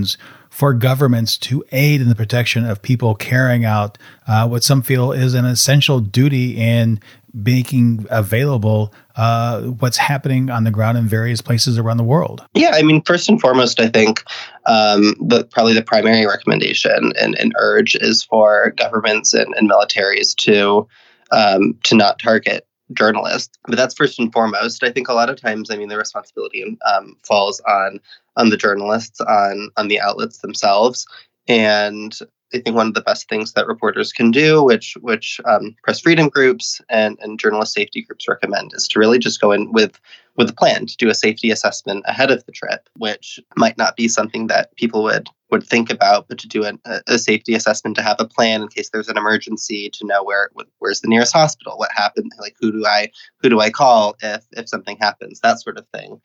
For 0.49 0.73
governments 0.73 1.37
to 1.37 1.65
aid 1.73 1.99
in 1.99 2.07
the 2.07 2.15
protection 2.15 2.65
of 2.65 2.81
people 2.81 3.13
carrying 3.13 3.65
out 3.65 3.97
uh, 4.25 4.47
what 4.47 4.63
some 4.63 4.81
feel 4.81 5.11
is 5.11 5.33
an 5.33 5.43
essential 5.43 5.99
duty 5.99 6.55
in 6.55 6.99
making 7.33 8.05
available 8.09 8.93
uh, 9.17 9.61
what's 9.63 9.97
happening 9.97 10.49
on 10.49 10.63
the 10.63 10.71
ground 10.71 10.97
in 10.97 11.05
various 11.07 11.41
places 11.41 11.77
around 11.77 11.97
the 11.97 12.03
world. 12.03 12.45
Yeah, 12.53 12.71
I 12.73 12.81
mean, 12.81 13.01
first 13.01 13.27
and 13.27 13.39
foremost, 13.39 13.81
I 13.81 13.89
think 13.89 14.23
um, 14.65 15.15
the 15.19 15.43
probably 15.43 15.73
the 15.73 15.81
primary 15.81 16.25
recommendation 16.25 17.11
and, 17.19 17.35
and 17.37 17.53
urge 17.57 17.95
is 17.95 18.23
for 18.23 18.73
governments 18.77 19.33
and, 19.33 19.53
and 19.55 19.69
militaries 19.69 20.33
to 20.37 20.87
um, 21.31 21.77
to 21.83 21.95
not 21.95 22.19
target 22.19 22.64
journalists. 22.93 23.57
But 23.65 23.75
that's 23.75 23.95
first 23.95 24.19
and 24.19 24.31
foremost. 24.31 24.83
I 24.83 24.91
think 24.91 25.07
a 25.07 25.13
lot 25.13 25.29
of 25.29 25.39
times, 25.39 25.71
I 25.71 25.77
mean, 25.77 25.89
the 25.89 25.97
responsibility 25.97 26.77
um, 26.85 27.17
falls 27.23 27.61
on 27.67 27.99
on 28.37 28.49
the 28.49 28.57
journalists, 28.57 29.21
on 29.21 29.69
on 29.77 29.87
the 29.87 29.99
outlets 29.99 30.39
themselves, 30.39 31.05
and 31.47 32.17
I 32.53 32.59
think 32.59 32.75
one 32.75 32.87
of 32.87 32.93
the 32.93 33.01
best 33.01 33.27
things 33.27 33.53
that 33.53 33.67
reporters 33.67 34.13
can 34.13 34.31
do, 34.31 34.63
which 34.63 34.95
which 35.01 35.41
um, 35.45 35.75
press 35.83 35.99
freedom 35.99 36.29
groups 36.29 36.81
and, 36.89 37.17
and 37.21 37.39
journalist 37.39 37.73
safety 37.73 38.03
groups 38.03 38.27
recommend, 38.27 38.71
is 38.73 38.87
to 38.89 38.99
really 38.99 39.19
just 39.19 39.41
go 39.41 39.51
in 39.51 39.71
with 39.71 39.99
with 40.37 40.49
a 40.49 40.53
plan 40.53 40.85
to 40.85 40.97
do 40.97 41.09
a 41.09 41.15
safety 41.15 41.49
assessment 41.49 42.03
ahead 42.07 42.31
of 42.31 42.45
the 42.45 42.51
trip, 42.51 42.89
which 42.97 43.39
might 43.55 43.77
not 43.77 43.95
be 43.95 44.07
something 44.07 44.47
that 44.47 44.75
people 44.75 45.03
would 45.03 45.29
would 45.51 45.63
think 45.63 45.91
about, 45.91 46.27
but 46.27 46.37
to 46.39 46.47
do 46.47 46.65
a, 46.65 46.73
a 47.07 47.19
safety 47.19 47.53
assessment 47.53 47.95
to 47.95 48.01
have 48.01 48.17
a 48.19 48.27
plan 48.27 48.63
in 48.63 48.67
case 48.67 48.89
there's 48.89 49.07
an 49.07 49.17
emergency, 49.17 49.89
to 49.91 50.05
know 50.05 50.23
where 50.23 50.49
where's 50.79 51.01
the 51.01 51.07
nearest 51.07 51.33
hospital, 51.33 51.77
what 51.77 51.91
happened, 51.91 52.31
like 52.39 52.55
who 52.59 52.71
do 52.71 52.85
I 52.85 53.09
who 53.41 53.49
do 53.49 53.59
I 53.59 53.69
call 53.69 54.15
if 54.21 54.45
if 54.51 54.67
something 54.67 54.97
happens, 54.99 55.39
that 55.41 55.61
sort 55.61 55.77
of 55.77 55.87
thing. 55.93 56.21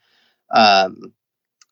Um, 0.53 1.13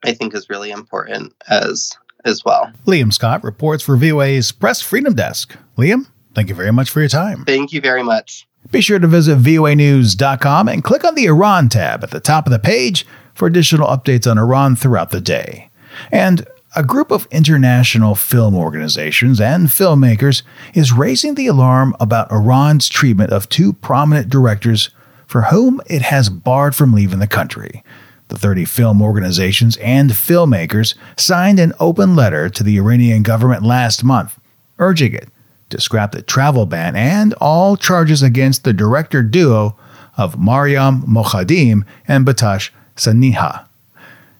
I 0.04 0.12
think 0.12 0.34
is 0.34 0.48
really 0.48 0.70
important 0.70 1.34
as 1.48 1.92
as 2.24 2.44
well. 2.44 2.70
Liam 2.86 3.12
Scott 3.12 3.42
reports 3.42 3.82
for 3.82 3.96
VOA's 3.96 4.52
Press 4.52 4.80
Freedom 4.80 5.14
Desk. 5.14 5.56
Liam, 5.76 6.06
thank 6.34 6.48
you 6.48 6.54
very 6.54 6.72
much 6.72 6.90
for 6.90 7.00
your 7.00 7.08
time. 7.08 7.44
Thank 7.44 7.72
you 7.72 7.80
very 7.80 8.02
much. 8.02 8.46
Be 8.70 8.82
sure 8.82 8.98
to 8.98 9.06
visit 9.06 9.38
voanews.com 9.38 10.68
and 10.68 10.84
click 10.84 11.02
on 11.02 11.14
the 11.14 11.24
Iran 11.24 11.70
tab 11.70 12.04
at 12.04 12.10
the 12.10 12.20
top 12.20 12.46
of 12.46 12.52
the 12.52 12.58
page 12.58 13.06
for 13.32 13.48
additional 13.48 13.88
updates 13.88 14.30
on 14.30 14.36
Iran 14.36 14.76
throughout 14.76 15.10
the 15.10 15.22
day. 15.22 15.70
And 16.12 16.46
a 16.76 16.82
group 16.82 17.10
of 17.10 17.26
international 17.30 18.14
film 18.14 18.54
organizations 18.54 19.40
and 19.40 19.68
filmmakers 19.68 20.42
is 20.74 20.92
raising 20.92 21.34
the 21.34 21.46
alarm 21.46 21.96
about 21.98 22.30
Iran's 22.30 22.90
treatment 22.90 23.32
of 23.32 23.48
two 23.48 23.72
prominent 23.72 24.28
directors 24.28 24.90
for 25.26 25.42
whom 25.42 25.80
it 25.86 26.02
has 26.02 26.28
barred 26.28 26.74
from 26.74 26.92
leaving 26.92 27.20
the 27.20 27.26
country. 27.26 27.82
The 28.28 28.36
30 28.36 28.66
film 28.66 29.00
organizations 29.00 29.78
and 29.78 30.10
filmmakers 30.10 30.94
signed 31.16 31.58
an 31.58 31.72
open 31.80 32.14
letter 32.14 32.50
to 32.50 32.62
the 32.62 32.76
Iranian 32.76 33.22
government 33.22 33.62
last 33.62 34.04
month, 34.04 34.38
urging 34.78 35.14
it 35.14 35.30
to 35.70 35.80
scrap 35.80 36.12
the 36.12 36.22
travel 36.22 36.66
ban 36.66 36.96
and 36.96 37.34
all 37.34 37.76
charges 37.76 38.22
against 38.22 38.64
the 38.64 38.72
director 38.72 39.22
duo 39.22 39.76
of 40.16 40.38
Mariam 40.38 41.02
Moghaddam 41.02 41.84
and 42.06 42.26
Behtash 42.26 42.70
Sanaeeha. 42.96 43.66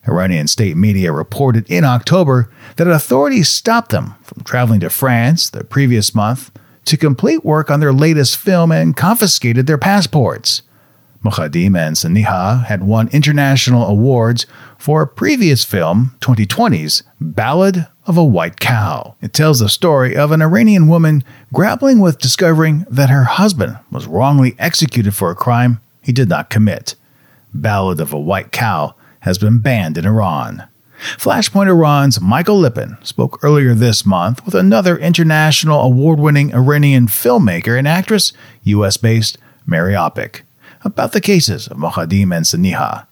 Iranian 0.09 0.49
state 0.49 0.77
media 0.77 1.13
reported 1.13 1.71
in 1.71 1.85
October 1.85 2.51
that 2.77 2.89
authorities 2.89 3.51
stopped 3.51 3.91
them 3.91 4.15
from 4.23 4.43
traveling 4.43 4.81
to 4.81 4.91
France 4.91 5.51
the 5.51 5.65
previous 5.65 6.15
month 6.15 6.51
to 6.87 6.97
complete 6.97 7.45
work 7.45 7.71
on 7.71 7.81
their 7.81 7.93
latest 7.93 8.37
film 8.37 8.73
and 8.73 8.97
confiscated 8.97 9.67
their 9.67 9.79
passports. 9.79 10.63
Moghaddam 11.23 11.77
and 11.77 11.97
Sanaeeha 11.97 12.65
had 12.65 12.83
won 12.83 13.09
international 13.09 13.87
awards 13.87 14.47
for 14.79 15.03
a 15.03 15.07
previous 15.07 15.65
film, 15.65 16.17
2020's 16.21 17.03
Ballad 17.21 17.87
of 18.09 18.17
a 18.17 18.25
White 18.25 18.59
Cow. 18.59 19.17
It 19.21 19.35
tells 19.35 19.61
the 19.61 19.69
story 19.69 20.17
of 20.17 20.33
an 20.33 20.41
Iranian 20.41 20.89
woman 20.89 21.23
grappling 21.53 22.01
with 22.01 22.19
discovering 22.19 22.87
that 22.91 23.11
her 23.11 23.25
husband 23.25 23.79
was 23.91 24.07
wrongly 24.07 24.57
executed 24.59 25.15
for 25.15 25.31
a 25.31 25.37
crime 25.37 25.79
he 26.03 26.11
did 26.11 26.29
not 26.29 26.49
commit. 26.49 26.95
Ballad 27.53 28.01
of 28.01 28.15
a 28.15 28.19
White 28.19 28.51
Cow 28.51 28.95
has 29.21 29.37
been 29.37 29.59
banned 29.59 29.99
in 29.99 30.07
Iran. 30.07 30.67
Flashpoint 31.19 31.69
Iran's 31.69 32.19
Michael 32.19 32.59
Lipin 32.59 33.05
spoke 33.07 33.39
earlier 33.45 33.75
this 33.75 34.07
month 34.07 34.43
with 34.45 34.55
another 34.55 34.97
international 34.97 35.83
award 35.83 36.19
winning 36.19 36.55
Iranian 36.55 37.09
filmmaker 37.09 37.79
and 37.79 37.87
actress, 37.87 38.33
US 38.65 38.97
based 38.97 39.37
Mary 39.67 39.93
Apick 39.93 40.41
about 40.83 41.13
the 41.13 41.21
cases 41.21 41.69
of 41.69 41.77
Moghaddam 41.77 42.35
and 42.35 42.47
Sanaeeha. 42.47 43.07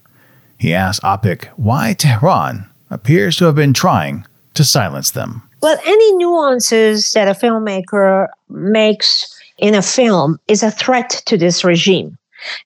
He 0.57 0.73
asked 0.73 1.03
Opik 1.03 1.49
why 1.57 1.93
Tehran 1.93 2.71
appears 2.89 3.37
to 3.37 3.45
have 3.45 3.57
been 3.57 3.75
trying 3.75 4.25
to 4.57 4.64
silence 4.64 5.12
them. 5.12 5.42
Well, 5.62 5.79
any 5.85 6.16
nuances 6.16 7.12
that 7.12 7.29
a 7.29 7.33
filmmaker 7.33 8.29
makes 8.49 9.33
in 9.59 9.75
a 9.75 9.83
film 9.83 10.38
is 10.49 10.62
a 10.62 10.71
threat 10.71 11.23
to 11.27 11.37
this 11.37 11.64
regime. 11.64 12.19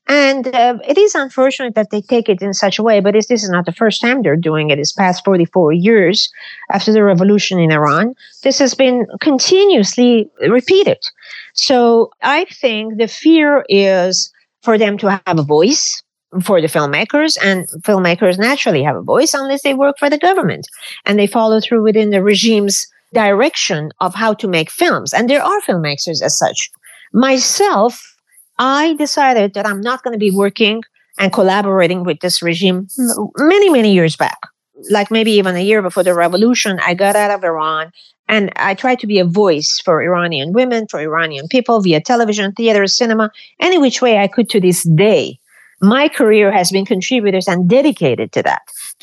And 0.09 0.49
uh, 0.49 0.79
it 0.87 0.99
is 0.99 1.15
unfortunate 1.15 1.75
that 1.75 1.91
they 1.91 2.03
take 2.03 2.29
it 2.29 2.43
in 2.43 2.53
such 2.53 2.79
a 2.79 2.83
way, 2.83 3.01
but 3.01 3.15
this 3.15 3.31
is 3.31 3.49
not 3.49 3.67
the 3.67 3.73
first 3.73 4.01
time 4.01 4.23
they're 4.23 4.37
doing 4.37 4.71
it. 4.71 4.79
It's 4.79 4.93
past 4.93 5.25
44 5.25 5.73
years 5.73 6.31
after 6.71 6.93
the 6.93 7.05
revolution 7.05 7.59
in 7.59 7.71
Iran. 7.71 8.15
This 8.43 8.59
has 8.59 8.75
been 8.75 9.07
continuously 9.21 10.29
repeated. 10.49 10.99
So 11.55 12.11
I 12.23 12.47
think 12.47 12.99
the 12.99 13.09
fear 13.09 13.65
is 13.69 14.33
for 14.63 14.77
them 14.77 14.99
to 14.99 15.21
have 15.27 15.39
a 15.39 15.43
voice 15.43 16.03
for 16.43 16.61
the 16.61 16.69
filmmakers 16.69 17.37
and 17.43 17.69
filmmakers 17.83 18.39
naturally 18.39 18.83
have 18.83 18.97
a 18.97 19.03
voice 19.03 19.35
unless 19.35 19.63
they 19.63 19.75
work 19.75 19.99
for 19.99 20.09
the 20.09 20.19
government 20.19 20.67
and 21.05 21.19
they 21.19 21.27
follow 21.27 21.61
through 21.61 21.83
within 21.83 22.11
the 22.11 22.23
regime's 22.23 22.87
direction 23.13 23.91
of 24.01 24.15
how 24.15 24.33
to 24.33 24.47
make 24.47 24.71
films 24.71 25.13
and 25.13 25.29
there 25.29 25.43
are 25.43 25.61
filmmakers 25.63 26.23
as 26.23 26.39
such 26.39 26.71
myself 27.13 28.17
i 28.59 28.95
decided 28.95 29.55
that 29.55 29.67
i'm 29.67 29.81
not 29.81 30.05
going 30.05 30.13
to 30.13 30.19
be 30.19 30.31
working 30.31 30.83
and 31.19 31.33
collaborating 31.33 32.05
with 32.05 32.21
this 32.21 32.41
regime 32.41 32.87
many 33.37 33.69
many 33.69 33.93
years 33.93 34.15
back 34.15 34.39
like 34.91 35.11
maybe 35.11 35.33
even 35.33 35.57
a 35.57 35.65
year 35.65 35.83
before 35.83 36.05
the 36.05 36.15
revolution 36.15 36.79
i 36.87 36.95
got 36.95 37.17
out 37.17 37.33
of 37.33 37.43
iran 37.43 37.91
and 38.31 38.53
I 38.55 38.75
tried 38.75 39.01
to 39.01 39.09
be 39.09 39.19
a 39.19 39.25
voice 39.25 39.81
for 39.85 40.01
Iranian 40.01 40.53
women, 40.53 40.87
for 40.87 41.01
Iranian 41.01 41.49
people 41.49 41.83
via 41.83 42.01
television, 42.01 42.53
theater, 42.53 42.87
cinema, 42.87 43.33
any 43.59 43.77
which 43.77 44.01
way 44.01 44.19
I 44.19 44.29
could 44.29 44.49
to 44.51 44.61
this 44.61 44.85
day. 44.85 45.40
My 45.81 46.09
career 46.09 46.53
has 46.53 46.71
been 46.71 46.85
contributors 46.85 47.49
and 47.49 47.69
dedicated 47.69 48.33
to 48.33 48.43
that, 48.43 48.63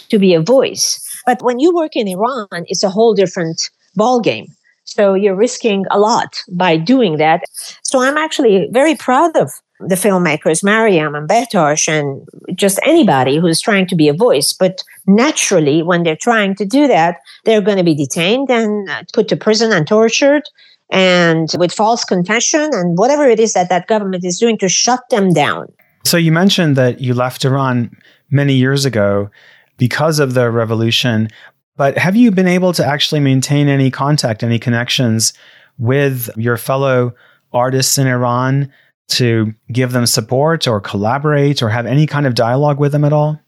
to 0.10 0.20
be 0.20 0.34
a 0.34 0.42
voice. 0.42 1.04
But 1.26 1.42
when 1.42 1.60
you 1.60 1.74
work 1.74 1.96
in 1.96 2.08
Iran, 2.08 2.48
it's 2.52 2.84
a 2.84 2.90
whole 2.90 3.14
different 3.14 3.70
ballgame. 3.98 4.48
So 4.86 5.14
you're 5.14 5.36
risking 5.36 5.86
a 5.92 6.00
lot 6.00 6.42
by 6.50 6.78
doing 6.78 7.18
that. 7.18 7.44
So 7.84 8.02
I'm 8.02 8.18
actually 8.18 8.70
very 8.72 8.96
proud 8.96 9.36
of 9.36 9.52
the 9.80 9.96
filmmakers, 9.96 10.64
Mariam 10.64 11.14
and 11.14 11.28
Behtash, 11.28 11.88
and 11.88 12.28
just 12.56 12.80
anybody 12.84 13.38
who's 13.38 13.62
trying 13.62 13.86
to 13.88 13.96
be 13.96 14.08
a 14.08 14.14
voice. 14.14 14.54
But 14.54 14.84
naturally, 15.06 15.84
when 15.84 16.04
they're 16.04 16.16
trying 16.16 16.56
to 16.56 16.66
do 16.66 16.88
that, 16.88 17.18
they're 17.44 17.62
going 17.62 17.78
to 17.78 17.84
be 17.84 17.94
detained 17.94 18.50
and 18.50 18.90
uh, 18.90 19.04
put 19.14 19.28
to 19.28 19.38
prison 19.38 19.72
and 19.72 19.88
tortured 19.88 20.44
and 20.90 21.50
with 21.58 21.74
false 21.74 22.06
confession 22.06 22.70
and 22.74 22.98
whatever 22.98 23.28
it 23.28 23.40
is 23.40 23.54
that 23.54 23.70
that 23.70 23.88
government 23.88 24.24
is 24.24 24.40
doing 24.40 24.58
to 24.58 24.70
shut 24.70 25.02
them 25.10 25.34
down. 25.34 25.68
So 26.04 26.18
you 26.18 26.32
mentioned 26.32 26.76
that 26.76 27.02
you 27.02 27.14
left 27.14 27.46
Iran 27.46 27.96
many 28.30 28.54
years 28.54 28.86
ago 28.86 29.30
because 29.78 30.20
of 30.20 30.34
the 30.34 30.50
revolution. 30.50 31.30
But 31.76 31.98
have 31.98 32.16
you 32.16 32.32
been 32.32 32.48
able 32.48 32.74
to 32.74 32.86
actually 32.86 33.20
maintain 33.20 33.68
any 33.68 33.92
contact, 33.92 34.44
any 34.44 34.60
connections 34.60 35.34
with 35.78 36.30
your 36.36 36.58
fellow 36.58 37.14
artists 37.54 37.98
in 37.98 38.08
Iran 38.08 38.72
to 39.10 39.54
give 39.72 39.92
them 39.92 40.06
support 40.06 40.68
or 40.68 40.82
collaborate 40.82 41.62
or 41.62 41.70
have 41.70 41.86
any 41.86 42.08
kind 42.08 42.26
of 42.26 42.36
dialogue 42.36 42.80
with 42.80 42.92
them 42.92 43.06
at 43.06 43.14
all? 43.14 43.40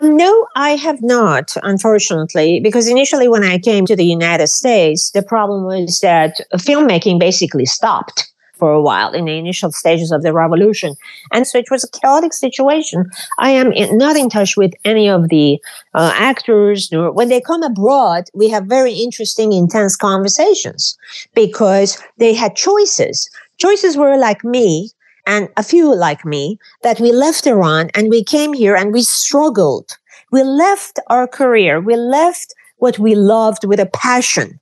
No, 0.00 0.46
I 0.56 0.70
have 0.70 1.02
not, 1.02 1.56
unfortunately, 1.62 2.60
because 2.60 2.88
initially 2.88 3.28
when 3.28 3.44
I 3.44 3.58
came 3.58 3.86
to 3.86 3.96
the 3.96 4.04
United 4.04 4.48
States, 4.48 5.10
the 5.12 5.22
problem 5.22 5.64
was 5.64 6.00
that 6.00 6.40
filmmaking 6.54 7.20
basically 7.20 7.64
stopped 7.64 8.32
for 8.56 8.72
a 8.72 8.82
while 8.82 9.12
in 9.12 9.24
the 9.24 9.36
initial 9.36 9.70
stages 9.72 10.10
of 10.12 10.22
the 10.22 10.32
revolution. 10.32 10.94
And 11.32 11.46
so 11.46 11.58
it 11.58 11.70
was 11.70 11.84
a 11.84 11.90
chaotic 11.90 12.32
situation. 12.32 13.10
I 13.38 13.50
am 13.50 13.72
in, 13.72 13.96
not 13.98 14.16
in 14.16 14.28
touch 14.28 14.56
with 14.56 14.72
any 14.84 15.08
of 15.08 15.28
the 15.28 15.60
uh, 15.94 16.12
actors. 16.14 16.90
Nor, 16.92 17.12
when 17.12 17.28
they 17.28 17.40
come 17.40 17.62
abroad, 17.62 18.24
we 18.34 18.48
have 18.50 18.64
very 18.66 18.94
interesting, 18.94 19.52
intense 19.52 19.96
conversations 19.96 20.96
because 21.34 22.00
they 22.18 22.34
had 22.34 22.56
choices. 22.56 23.28
Choices 23.58 23.96
were 23.96 24.16
like 24.16 24.44
me 24.44 24.90
and 25.26 25.48
a 25.56 25.62
few 25.62 25.94
like 25.94 26.24
me 26.24 26.58
that 26.82 27.00
we 27.00 27.12
left 27.12 27.46
Iran 27.46 27.90
and 27.94 28.10
we 28.10 28.22
came 28.22 28.52
here 28.52 28.74
and 28.74 28.92
we 28.92 29.02
struggled. 29.02 29.96
We 30.30 30.42
left 30.42 30.98
our 31.08 31.26
career. 31.26 31.80
We 31.80 31.96
left 31.96 32.54
what 32.78 32.98
we 32.98 33.14
loved 33.14 33.64
with 33.64 33.80
a 33.80 33.86
passion. 33.86 34.60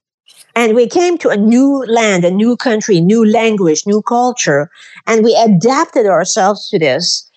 And 0.55 0.75
we 0.75 0.87
came 0.87 1.19
to 1.19 1.29
a 1.29 1.37
new 1.37 1.85
land, 1.87 2.25
a 2.25 2.31
new 2.31 2.57
country, 2.57 3.01
new 3.01 3.25
language, 3.25 3.87
new 3.87 4.03
culture, 4.03 4.71
and 5.07 5.25
we 5.25 5.35
adapted 5.35 6.07
ourselves 6.07 6.69
to 6.71 6.79
this. 6.79 7.29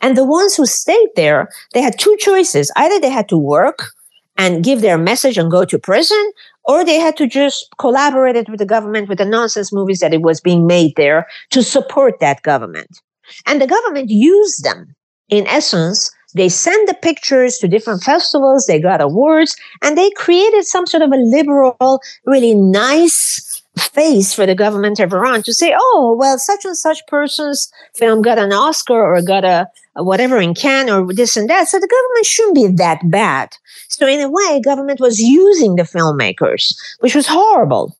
And 0.00 0.16
the 0.16 0.24
ones 0.24 0.54
who 0.54 0.66
stayed 0.66 1.10
there, 1.16 1.48
they 1.72 1.82
had 1.82 1.98
two 1.98 2.16
choices. 2.18 2.70
Either 2.76 3.00
they 3.00 3.10
had 3.10 3.28
to 3.28 3.38
work 3.38 3.90
and 4.36 4.64
give 4.64 4.80
their 4.80 4.98
message 4.98 5.38
and 5.38 5.50
go 5.50 5.64
to 5.64 5.78
prison, 5.78 6.32
or 6.64 6.84
they 6.84 6.98
had 6.98 7.16
to 7.16 7.26
just 7.26 7.68
collaborate 7.78 8.48
with 8.48 8.58
the 8.58 8.66
government 8.66 9.08
with 9.08 9.18
the 9.18 9.24
nonsense 9.24 9.72
movies 9.72 10.00
that 10.00 10.14
it 10.14 10.22
was 10.22 10.40
being 10.40 10.66
made 10.66 10.92
there 10.96 11.26
to 11.50 11.62
support 11.62 12.18
that 12.20 12.42
government. 12.42 13.00
And 13.46 13.60
the 13.60 13.66
government 13.66 14.10
used 14.10 14.64
them. 14.64 14.94
In 15.28 15.46
essence, 15.46 16.10
they 16.34 16.48
sent 16.48 16.88
the 16.88 16.94
pictures 16.94 17.58
to 17.58 17.68
different 17.68 18.02
festivals, 18.02 18.66
they 18.66 18.80
got 18.80 19.00
awards, 19.00 19.56
and 19.82 19.96
they 19.96 20.10
created 20.10 20.64
some 20.64 20.86
sort 20.86 21.02
of 21.02 21.12
a 21.12 21.16
liberal, 21.16 22.00
really 22.26 22.54
nice 22.54 23.62
face 23.78 24.32
for 24.32 24.46
the 24.46 24.54
government 24.54 25.00
of 25.00 25.12
Iran 25.12 25.42
to 25.42 25.52
say, 25.52 25.74
oh, 25.76 26.16
well, 26.18 26.38
such 26.38 26.64
and 26.64 26.76
such 26.76 27.06
person's 27.08 27.70
film 27.96 28.22
got 28.22 28.38
an 28.38 28.52
Oscar 28.52 28.94
or 28.94 29.20
got 29.22 29.44
a, 29.44 29.68
a, 29.96 30.04
whatever 30.04 30.40
in 30.40 30.54
Cannes 30.54 30.90
or 30.90 31.12
this 31.12 31.36
and 31.36 31.48
that. 31.50 31.68
So 31.68 31.78
the 31.78 31.88
government 31.88 32.26
shouldn't 32.26 32.54
be 32.54 32.68
that 32.76 33.00
bad. 33.10 33.56
So 33.88 34.06
in 34.06 34.20
a 34.20 34.30
way, 34.30 34.60
government 34.60 35.00
was 35.00 35.18
using 35.18 35.76
the 35.76 35.82
filmmakers, 35.82 36.76
which 37.00 37.14
was 37.14 37.26
horrible. 37.26 37.96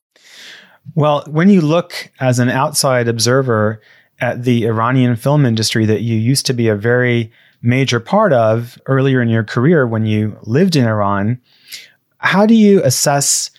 Well, 0.93 1.23
when 1.27 1.49
you 1.49 1.61
look 1.61 2.11
as 2.19 2.39
an 2.39 2.49
outside 2.49 3.07
observer 3.07 3.81
at 4.19 4.43
the 4.43 4.65
Iranian 4.65 5.15
film 5.15 5.45
industry 5.45 5.85
that 5.85 6.01
you 6.01 6.15
used 6.15 6.45
to 6.45 6.53
be 6.53 6.67
a 6.69 6.75
very 6.75 7.31
major 7.65 7.99
part 7.99 8.31
of 8.31 8.79
earlier 8.85 9.21
in 9.21 9.29
your 9.29 9.43
career 9.43 9.87
when 9.87 10.05
you 10.05 10.37
lived 10.43 10.75
in 10.75 10.85
Iran, 10.85 11.41
how 12.17 12.45
do 12.45 12.53
you 12.53 12.83
assess 12.83 13.51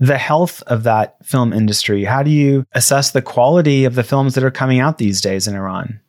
the 0.00 0.18
health 0.18 0.62
of 0.62 0.84
that 0.84 1.16
film 1.24 1.52
industry? 1.52 2.04
How 2.04 2.22
do 2.22 2.30
you 2.30 2.64
assess 2.72 3.10
the 3.10 3.22
quality 3.22 3.84
of 3.84 3.94
the 3.94 4.04
films 4.04 4.34
that 4.34 4.44
are 4.44 4.50
coming 4.50 4.80
out 4.80 4.98
these 4.98 5.20
days 5.20 5.48
in 5.48 5.54
Iran? 5.54 6.00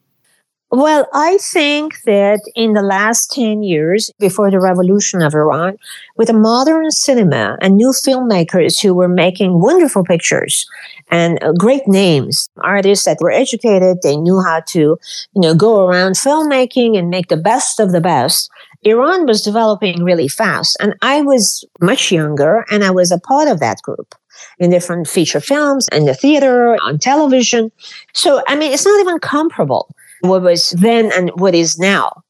Well, 0.72 1.08
I 1.14 1.40
think 1.42 2.04
that 2.04 2.42
in 2.54 2.74
the 2.74 2.84
last 2.84 3.32
10 3.32 3.64
years, 3.64 4.12
before 4.20 4.52
the 4.52 4.60
revolution 4.60 5.24
of 5.24 5.34
Iran, 5.34 5.80
with 6.16 6.30
a 6.30 6.34
modern 6.34 6.92
cinema 6.92 7.58
and 7.60 7.76
new 7.76 7.90
filmmakers 7.90 8.80
who 8.80 8.94
were 8.94 9.08
making 9.08 9.62
wonderful 9.62 10.04
pictures 10.04 10.68
and 11.10 11.44
uh, 11.44 11.54
great 11.54 11.88
names, 11.88 12.50
artists 12.64 13.06
that 13.06 13.18
were 13.20 13.32
educated, 13.32 14.04
they 14.04 14.16
knew 14.16 14.42
how 14.42 14.62
to, 14.68 14.80
you 14.80 15.42
know, 15.42 15.56
go 15.56 15.88
around 15.88 16.14
filmmaking 16.14 16.96
and 16.96 17.10
make 17.10 17.30
the 17.30 17.38
best 17.38 17.80
of 17.80 17.92
the 17.92 18.02
best. 18.02 18.52
Iran 18.84 19.26
was 19.26 19.42
developing 19.42 20.04
really 20.04 20.28
fast. 20.28 20.78
And 20.80 20.94
I 21.02 21.22
was 21.22 21.66
much 21.82 22.12
younger 22.12 22.64
and 22.70 22.84
I 22.84 22.92
was 22.92 23.12
a 23.12 23.20
part 23.20 23.48
of 23.48 23.60
that 23.60 23.82
group 23.82 24.14
in 24.60 24.70
different 24.70 25.08
feature 25.08 25.40
films, 25.40 25.88
in 25.92 26.06
the 26.06 26.14
theater, 26.14 26.78
on 26.84 27.00
television. 27.00 27.72
So, 28.14 28.44
I 28.48 28.56
mean, 28.56 28.72
it's 28.72 28.86
not 28.86 29.00
even 29.02 29.18
comparable 29.18 29.90
what 30.22 30.42
was 30.42 30.72
then 30.72 31.12
and 31.14 31.32
what 31.36 31.56
is 31.56 31.78
now. 31.78 32.24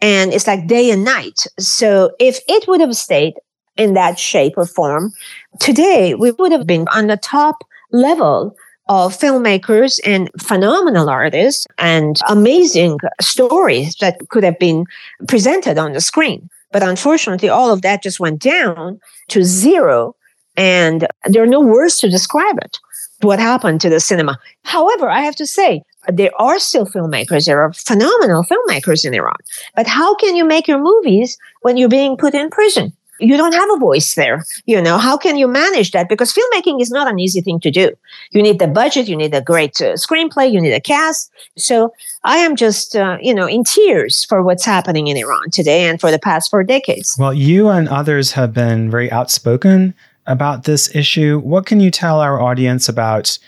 And 0.00 0.32
it's 0.32 0.46
like 0.46 0.66
day 0.66 0.90
and 0.90 1.04
night. 1.04 1.46
So 1.58 2.12
if 2.18 2.40
it 2.48 2.68
would 2.68 2.80
have 2.80 2.96
stayed 2.96 3.34
in 3.76 3.94
that 3.94 4.18
shape 4.18 4.54
or 4.56 4.66
form, 4.66 5.12
today 5.60 6.14
we 6.14 6.30
would 6.32 6.52
have 6.52 6.66
been 6.66 6.86
on 6.88 7.06
the 7.06 7.16
top 7.16 7.64
level 7.90 8.54
of 8.88 9.16
filmmakers 9.16 9.98
and 10.04 10.30
phenomenal 10.38 11.08
artists 11.08 11.66
and 11.78 12.20
amazing 12.28 12.98
stories 13.20 13.94
that 13.96 14.18
could 14.28 14.44
have 14.44 14.58
been 14.58 14.84
presented 15.26 15.78
on 15.78 15.92
the 15.92 16.00
screen. 16.00 16.50
But 16.70 16.82
unfortunately, 16.82 17.48
all 17.48 17.72
of 17.72 17.82
that 17.82 18.02
just 18.02 18.20
went 18.20 18.42
down 18.42 19.00
to 19.28 19.44
zero, 19.44 20.16
and 20.56 21.06
there 21.24 21.42
are 21.42 21.46
no 21.46 21.60
words 21.60 21.98
to 21.98 22.10
describe 22.10 22.58
it. 22.58 22.78
What 23.22 23.38
happened 23.38 23.80
to 23.82 23.88
the 23.88 24.00
cinema? 24.00 24.38
However, 24.64 25.08
I 25.08 25.20
have 25.20 25.36
to 25.36 25.46
say, 25.46 25.82
there 26.12 26.32
are 26.40 26.58
still 26.58 26.86
filmmakers. 26.86 27.46
There 27.46 27.62
are 27.62 27.72
phenomenal 27.72 28.44
filmmakers 28.44 29.04
in 29.04 29.14
Iran. 29.14 29.36
But 29.74 29.86
how 29.86 30.14
can 30.14 30.36
you 30.36 30.44
make 30.44 30.68
your 30.68 30.80
movies 30.80 31.38
when 31.62 31.76
you're 31.76 31.88
being 31.88 32.16
put 32.16 32.34
in 32.34 32.50
prison? 32.50 32.92
you 33.20 33.36
don't 33.36 33.54
have 33.54 33.68
a 33.72 33.78
voice 33.78 34.14
there. 34.14 34.44
You 34.66 34.80
know, 34.82 34.98
how 34.98 35.16
can 35.16 35.36
you 35.36 35.46
manage 35.46 35.92
that? 35.92 36.08
Because 36.08 36.32
filmmaking 36.32 36.80
is 36.80 36.90
not 36.90 37.08
an 37.08 37.18
easy 37.18 37.40
thing 37.40 37.60
to 37.60 37.70
do. 37.70 37.90
You 38.30 38.42
need 38.42 38.58
the 38.58 38.66
budget, 38.66 39.08
you 39.08 39.16
need 39.16 39.34
a 39.34 39.40
great 39.40 39.80
uh, 39.80 39.94
screenplay, 39.94 40.50
you 40.50 40.60
need 40.60 40.72
a 40.72 40.80
cast. 40.80 41.30
So 41.56 41.92
I 42.24 42.38
am 42.38 42.56
just, 42.56 42.96
uh, 42.96 43.18
you 43.20 43.34
know, 43.34 43.46
in 43.46 43.64
tears 43.64 44.24
for 44.24 44.42
what's 44.42 44.64
happening 44.64 45.06
in 45.06 45.16
Iran 45.16 45.50
today 45.50 45.84
and 45.84 46.00
for 46.00 46.10
the 46.10 46.18
past 46.18 46.50
four 46.50 46.64
decades. 46.64 47.16
Well, 47.18 47.34
you 47.34 47.68
and 47.68 47.88
others 47.88 48.32
have 48.32 48.52
been 48.52 48.90
very 48.90 49.10
outspoken 49.12 49.94
about 50.26 50.64
this 50.64 50.94
issue. 50.94 51.38
What 51.40 51.66
can 51.66 51.80
you 51.80 51.90
tell 51.90 52.20
our 52.20 52.40
audience 52.40 52.88
about 52.88 53.38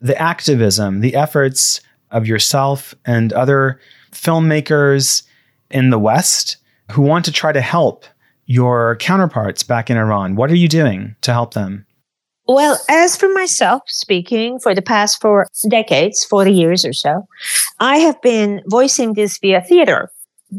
the 0.00 0.16
activism, 0.20 1.00
the 1.00 1.14
efforts 1.14 1.80
of 2.10 2.26
yourself 2.26 2.94
and 3.04 3.32
other 3.32 3.80
filmmakers 4.12 5.22
in 5.70 5.90
the 5.90 5.98
West 5.98 6.56
who 6.90 7.02
want 7.02 7.24
to 7.24 7.32
try 7.32 7.52
to 7.52 7.60
help 7.60 8.04
your 8.46 8.96
counterparts 8.96 9.62
back 9.62 9.90
in 9.90 9.96
Iran? 9.96 10.34
What 10.34 10.50
are 10.50 10.56
you 10.56 10.68
doing 10.68 11.14
to 11.22 11.32
help 11.32 11.54
them? 11.54 11.86
Well, 12.48 12.80
as 12.88 13.16
for 13.16 13.28
myself 13.32 13.82
speaking, 13.86 14.58
for 14.58 14.74
the 14.74 14.82
past 14.82 15.20
four 15.20 15.46
decades, 15.68 16.24
40 16.24 16.52
years 16.52 16.84
or 16.84 16.92
so, 16.92 17.28
I 17.78 17.98
have 17.98 18.20
been 18.22 18.60
voicing 18.66 19.14
this 19.14 19.38
via 19.38 19.60
theater. 19.60 20.10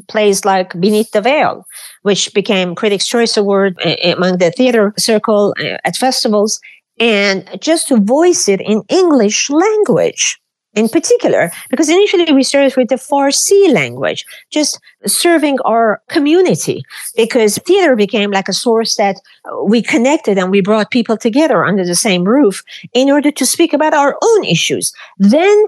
Plays 0.07 0.45
like 0.45 0.79
Beneath 0.79 1.11
the 1.11 1.19
Veil, 1.19 1.65
which 2.03 2.33
became 2.33 2.75
Critics' 2.75 3.07
Choice 3.07 3.35
Award 3.35 3.77
among 4.05 4.37
the 4.37 4.51
theater 4.51 4.93
circle 4.97 5.53
uh, 5.59 5.79
at 5.83 5.97
festivals, 5.97 6.61
and 6.97 7.45
just 7.59 7.89
to 7.89 7.97
voice 7.97 8.47
it 8.47 8.61
in 8.61 8.83
English 8.87 9.49
language 9.49 10.40
in 10.73 10.87
particular, 10.87 11.51
because 11.69 11.89
initially 11.89 12.31
we 12.31 12.43
started 12.43 12.75
with 12.75 12.89
the 12.89 12.95
Farsi 12.95 13.73
language, 13.73 14.25
just 14.49 14.79
serving 15.05 15.59
our 15.65 16.01
community, 16.07 16.83
because 17.15 17.57
theater 17.59 17.95
became 17.95 18.31
like 18.31 18.47
a 18.47 18.53
source 18.53 18.95
that 18.95 19.17
uh, 19.45 19.63
we 19.63 19.81
connected 19.81 20.37
and 20.37 20.49
we 20.49 20.61
brought 20.61 20.91
people 20.91 21.17
together 21.17 21.65
under 21.65 21.85
the 21.85 21.95
same 21.95 22.23
roof 22.23 22.63
in 22.93 23.09
order 23.09 23.31
to 23.31 23.45
speak 23.45 23.73
about 23.73 23.93
our 23.93 24.17
own 24.21 24.43
issues. 24.45 24.93
Then 25.17 25.65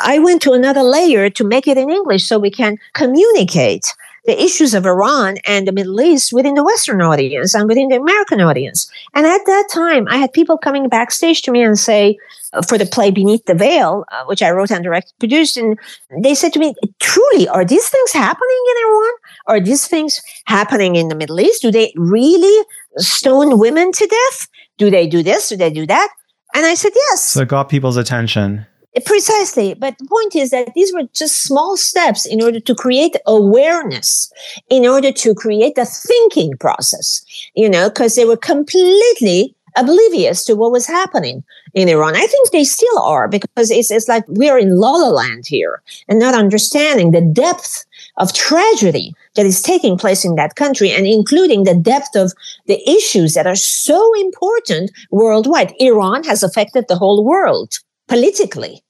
I 0.00 0.18
went 0.18 0.42
to 0.42 0.52
another 0.52 0.82
layer 0.82 1.30
to 1.30 1.44
make 1.44 1.66
it 1.66 1.78
in 1.78 1.90
English 1.90 2.24
so 2.24 2.38
we 2.38 2.50
can 2.50 2.76
communicate 2.94 3.86
the 4.24 4.40
issues 4.40 4.72
of 4.74 4.86
Iran 4.86 5.38
and 5.44 5.66
the 5.66 5.72
Middle 5.72 6.00
East 6.00 6.32
within 6.32 6.54
the 6.54 6.64
Western 6.64 7.02
audience 7.02 7.54
and 7.54 7.68
within 7.68 7.88
the 7.88 7.96
American 7.96 8.40
audience. 8.40 8.90
And 9.14 9.26
at 9.26 9.40
that 9.46 9.68
time, 9.72 10.06
I 10.08 10.16
had 10.16 10.32
people 10.32 10.58
coming 10.58 10.88
backstage 10.88 11.42
to 11.42 11.50
me 11.50 11.62
and 11.62 11.78
say, 11.78 12.18
uh, 12.52 12.62
for 12.62 12.78
the 12.78 12.86
play 12.86 13.10
Beneath 13.10 13.44
the 13.46 13.54
Veil, 13.54 14.04
uh, 14.12 14.24
which 14.26 14.42
I 14.42 14.50
wrote 14.50 14.70
and 14.70 14.84
directed, 14.84 15.12
produced, 15.18 15.56
and 15.56 15.78
they 16.22 16.34
said 16.34 16.52
to 16.52 16.58
me, 16.58 16.74
truly, 17.00 17.48
are 17.48 17.64
these 17.64 17.88
things 17.88 18.12
happening 18.12 18.64
in 18.70 18.86
Iran? 18.86 19.12
Are 19.46 19.60
these 19.60 19.88
things 19.88 20.20
happening 20.44 20.96
in 20.96 21.08
the 21.08 21.16
Middle 21.16 21.40
East? 21.40 21.62
Do 21.62 21.70
they 21.70 21.92
really 21.96 22.66
stone 22.98 23.58
women 23.58 23.90
to 23.92 24.06
death? 24.06 24.48
Do 24.78 24.90
they 24.90 25.06
do 25.06 25.22
this? 25.22 25.48
Do 25.48 25.56
they 25.56 25.70
do 25.70 25.86
that? 25.86 26.08
And 26.54 26.66
I 26.66 26.74
said, 26.74 26.92
yes. 26.94 27.22
So 27.22 27.40
it 27.42 27.48
got 27.48 27.68
people's 27.68 27.96
attention. 27.96 28.66
Precisely. 29.06 29.74
But 29.74 29.96
the 29.98 30.04
point 30.04 30.36
is 30.36 30.50
that 30.50 30.74
these 30.74 30.92
were 30.92 31.04
just 31.14 31.42
small 31.42 31.76
steps 31.78 32.26
in 32.26 32.42
order 32.42 32.60
to 32.60 32.74
create 32.74 33.16
awareness, 33.26 34.30
in 34.68 34.86
order 34.86 35.10
to 35.12 35.34
create 35.34 35.78
a 35.78 35.86
thinking 35.86 36.56
process, 36.58 37.24
you 37.54 37.70
know, 37.70 37.88
because 37.88 38.16
they 38.16 38.26
were 38.26 38.36
completely 38.36 39.54
oblivious 39.76 40.44
to 40.44 40.54
what 40.54 40.72
was 40.72 40.86
happening 40.86 41.42
in 41.72 41.88
Iran. 41.88 42.14
I 42.14 42.26
think 42.26 42.50
they 42.50 42.64
still 42.64 42.98
are 42.98 43.28
because 43.28 43.70
it's, 43.70 43.90
it's 43.90 44.08
like 44.08 44.24
we're 44.28 44.58
in 44.58 44.76
la 44.76 44.90
la 44.90 45.08
land 45.08 45.46
here 45.46 45.82
and 46.08 46.18
not 46.18 46.34
understanding 46.34 47.10
the 47.10 47.22
depth 47.22 47.86
of 48.18 48.34
tragedy 48.34 49.14
that 49.36 49.46
is 49.46 49.62
taking 49.62 49.96
place 49.96 50.24
in 50.24 50.34
that 50.34 50.56
country 50.56 50.90
and 50.90 51.06
including 51.06 51.64
the 51.64 51.74
depth 51.74 52.14
of 52.14 52.34
the 52.66 52.78
issues 52.86 53.32
that 53.32 53.46
are 53.46 53.56
so 53.56 54.12
important 54.20 54.90
worldwide. 55.10 55.72
Iran 55.78 56.24
has 56.24 56.42
affected 56.42 56.84
the 56.88 56.96
whole 56.96 57.24
world 57.24 57.78
politically. 58.12 58.82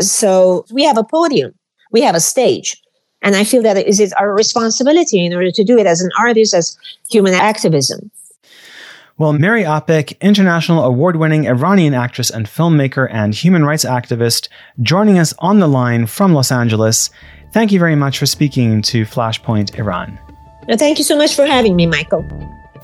So 0.00 0.66
we 0.70 0.84
have 0.84 0.98
a 0.98 1.04
podium, 1.04 1.54
we 1.90 2.02
have 2.02 2.14
a 2.14 2.20
stage. 2.20 2.76
And 3.22 3.34
I 3.34 3.44
feel 3.44 3.62
that 3.62 3.76
it 3.76 3.86
is 3.86 4.12
our 4.14 4.34
responsibility 4.34 5.24
in 5.24 5.32
order 5.34 5.50
to 5.50 5.64
do 5.64 5.78
it 5.78 5.86
as 5.86 6.00
an 6.02 6.10
artist, 6.18 6.54
as 6.54 6.76
human 7.10 7.34
activism. 7.34 8.10
Well, 9.18 9.34
Mary 9.34 9.64
Apick, 9.64 10.18
international 10.20 10.82
award 10.84 11.16
winning 11.16 11.46
Iranian 11.46 11.92
actress 11.92 12.30
and 12.30 12.46
filmmaker 12.46 13.06
and 13.10 13.34
human 13.34 13.64
rights 13.64 13.84
activist, 13.84 14.48
joining 14.82 15.18
us 15.18 15.34
on 15.38 15.60
the 15.60 15.68
line 15.68 16.06
from 16.06 16.32
Los 16.32 16.50
Angeles. 16.50 17.10
Thank 17.52 17.72
you 17.72 17.78
very 17.78 17.96
much 17.96 18.18
for 18.18 18.26
speaking 18.26 18.80
to 18.82 19.04
Flashpoint 19.04 19.78
Iran. 19.78 20.18
thank 20.78 20.98
you 20.98 21.04
so 21.04 21.16
much 21.16 21.34
for 21.34 21.44
having 21.44 21.76
me, 21.76 21.86
Michael. 21.86 22.24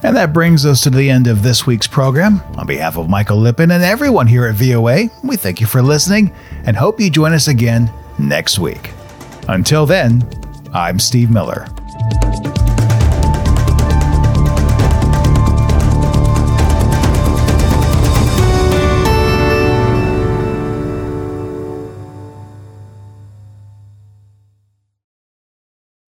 And 0.07 0.15
that 0.15 0.33
brings 0.33 0.65
us 0.65 0.83
to 0.83 0.91
the 0.91 1.11
end 1.11 1.27
of 1.27 1.43
this 1.43 1.67
week's 1.67 1.89
program. 1.89 2.41
On 2.57 2.65
behalf 2.65 2.97
of 2.97 3.11
Michael 3.11 3.39
Lipin 3.39 3.75
and 3.75 3.83
everyone 3.83 4.29
here 4.29 4.47
at 4.47 4.55
VOA, 4.55 5.11
we 5.25 5.35
thank 5.35 5.61
you 5.61 5.67
for 5.67 5.83
listening 5.83 6.33
and 6.63 6.77
hope 6.77 7.01
you 7.01 7.11
join 7.11 7.33
us 7.33 7.49
again 7.49 7.93
next 8.17 8.61
week. 8.61 8.93
Until 9.49 9.85
then, 9.85 10.25
I'm 10.73 11.01
Steve 11.01 11.33
Miller. 11.33 11.67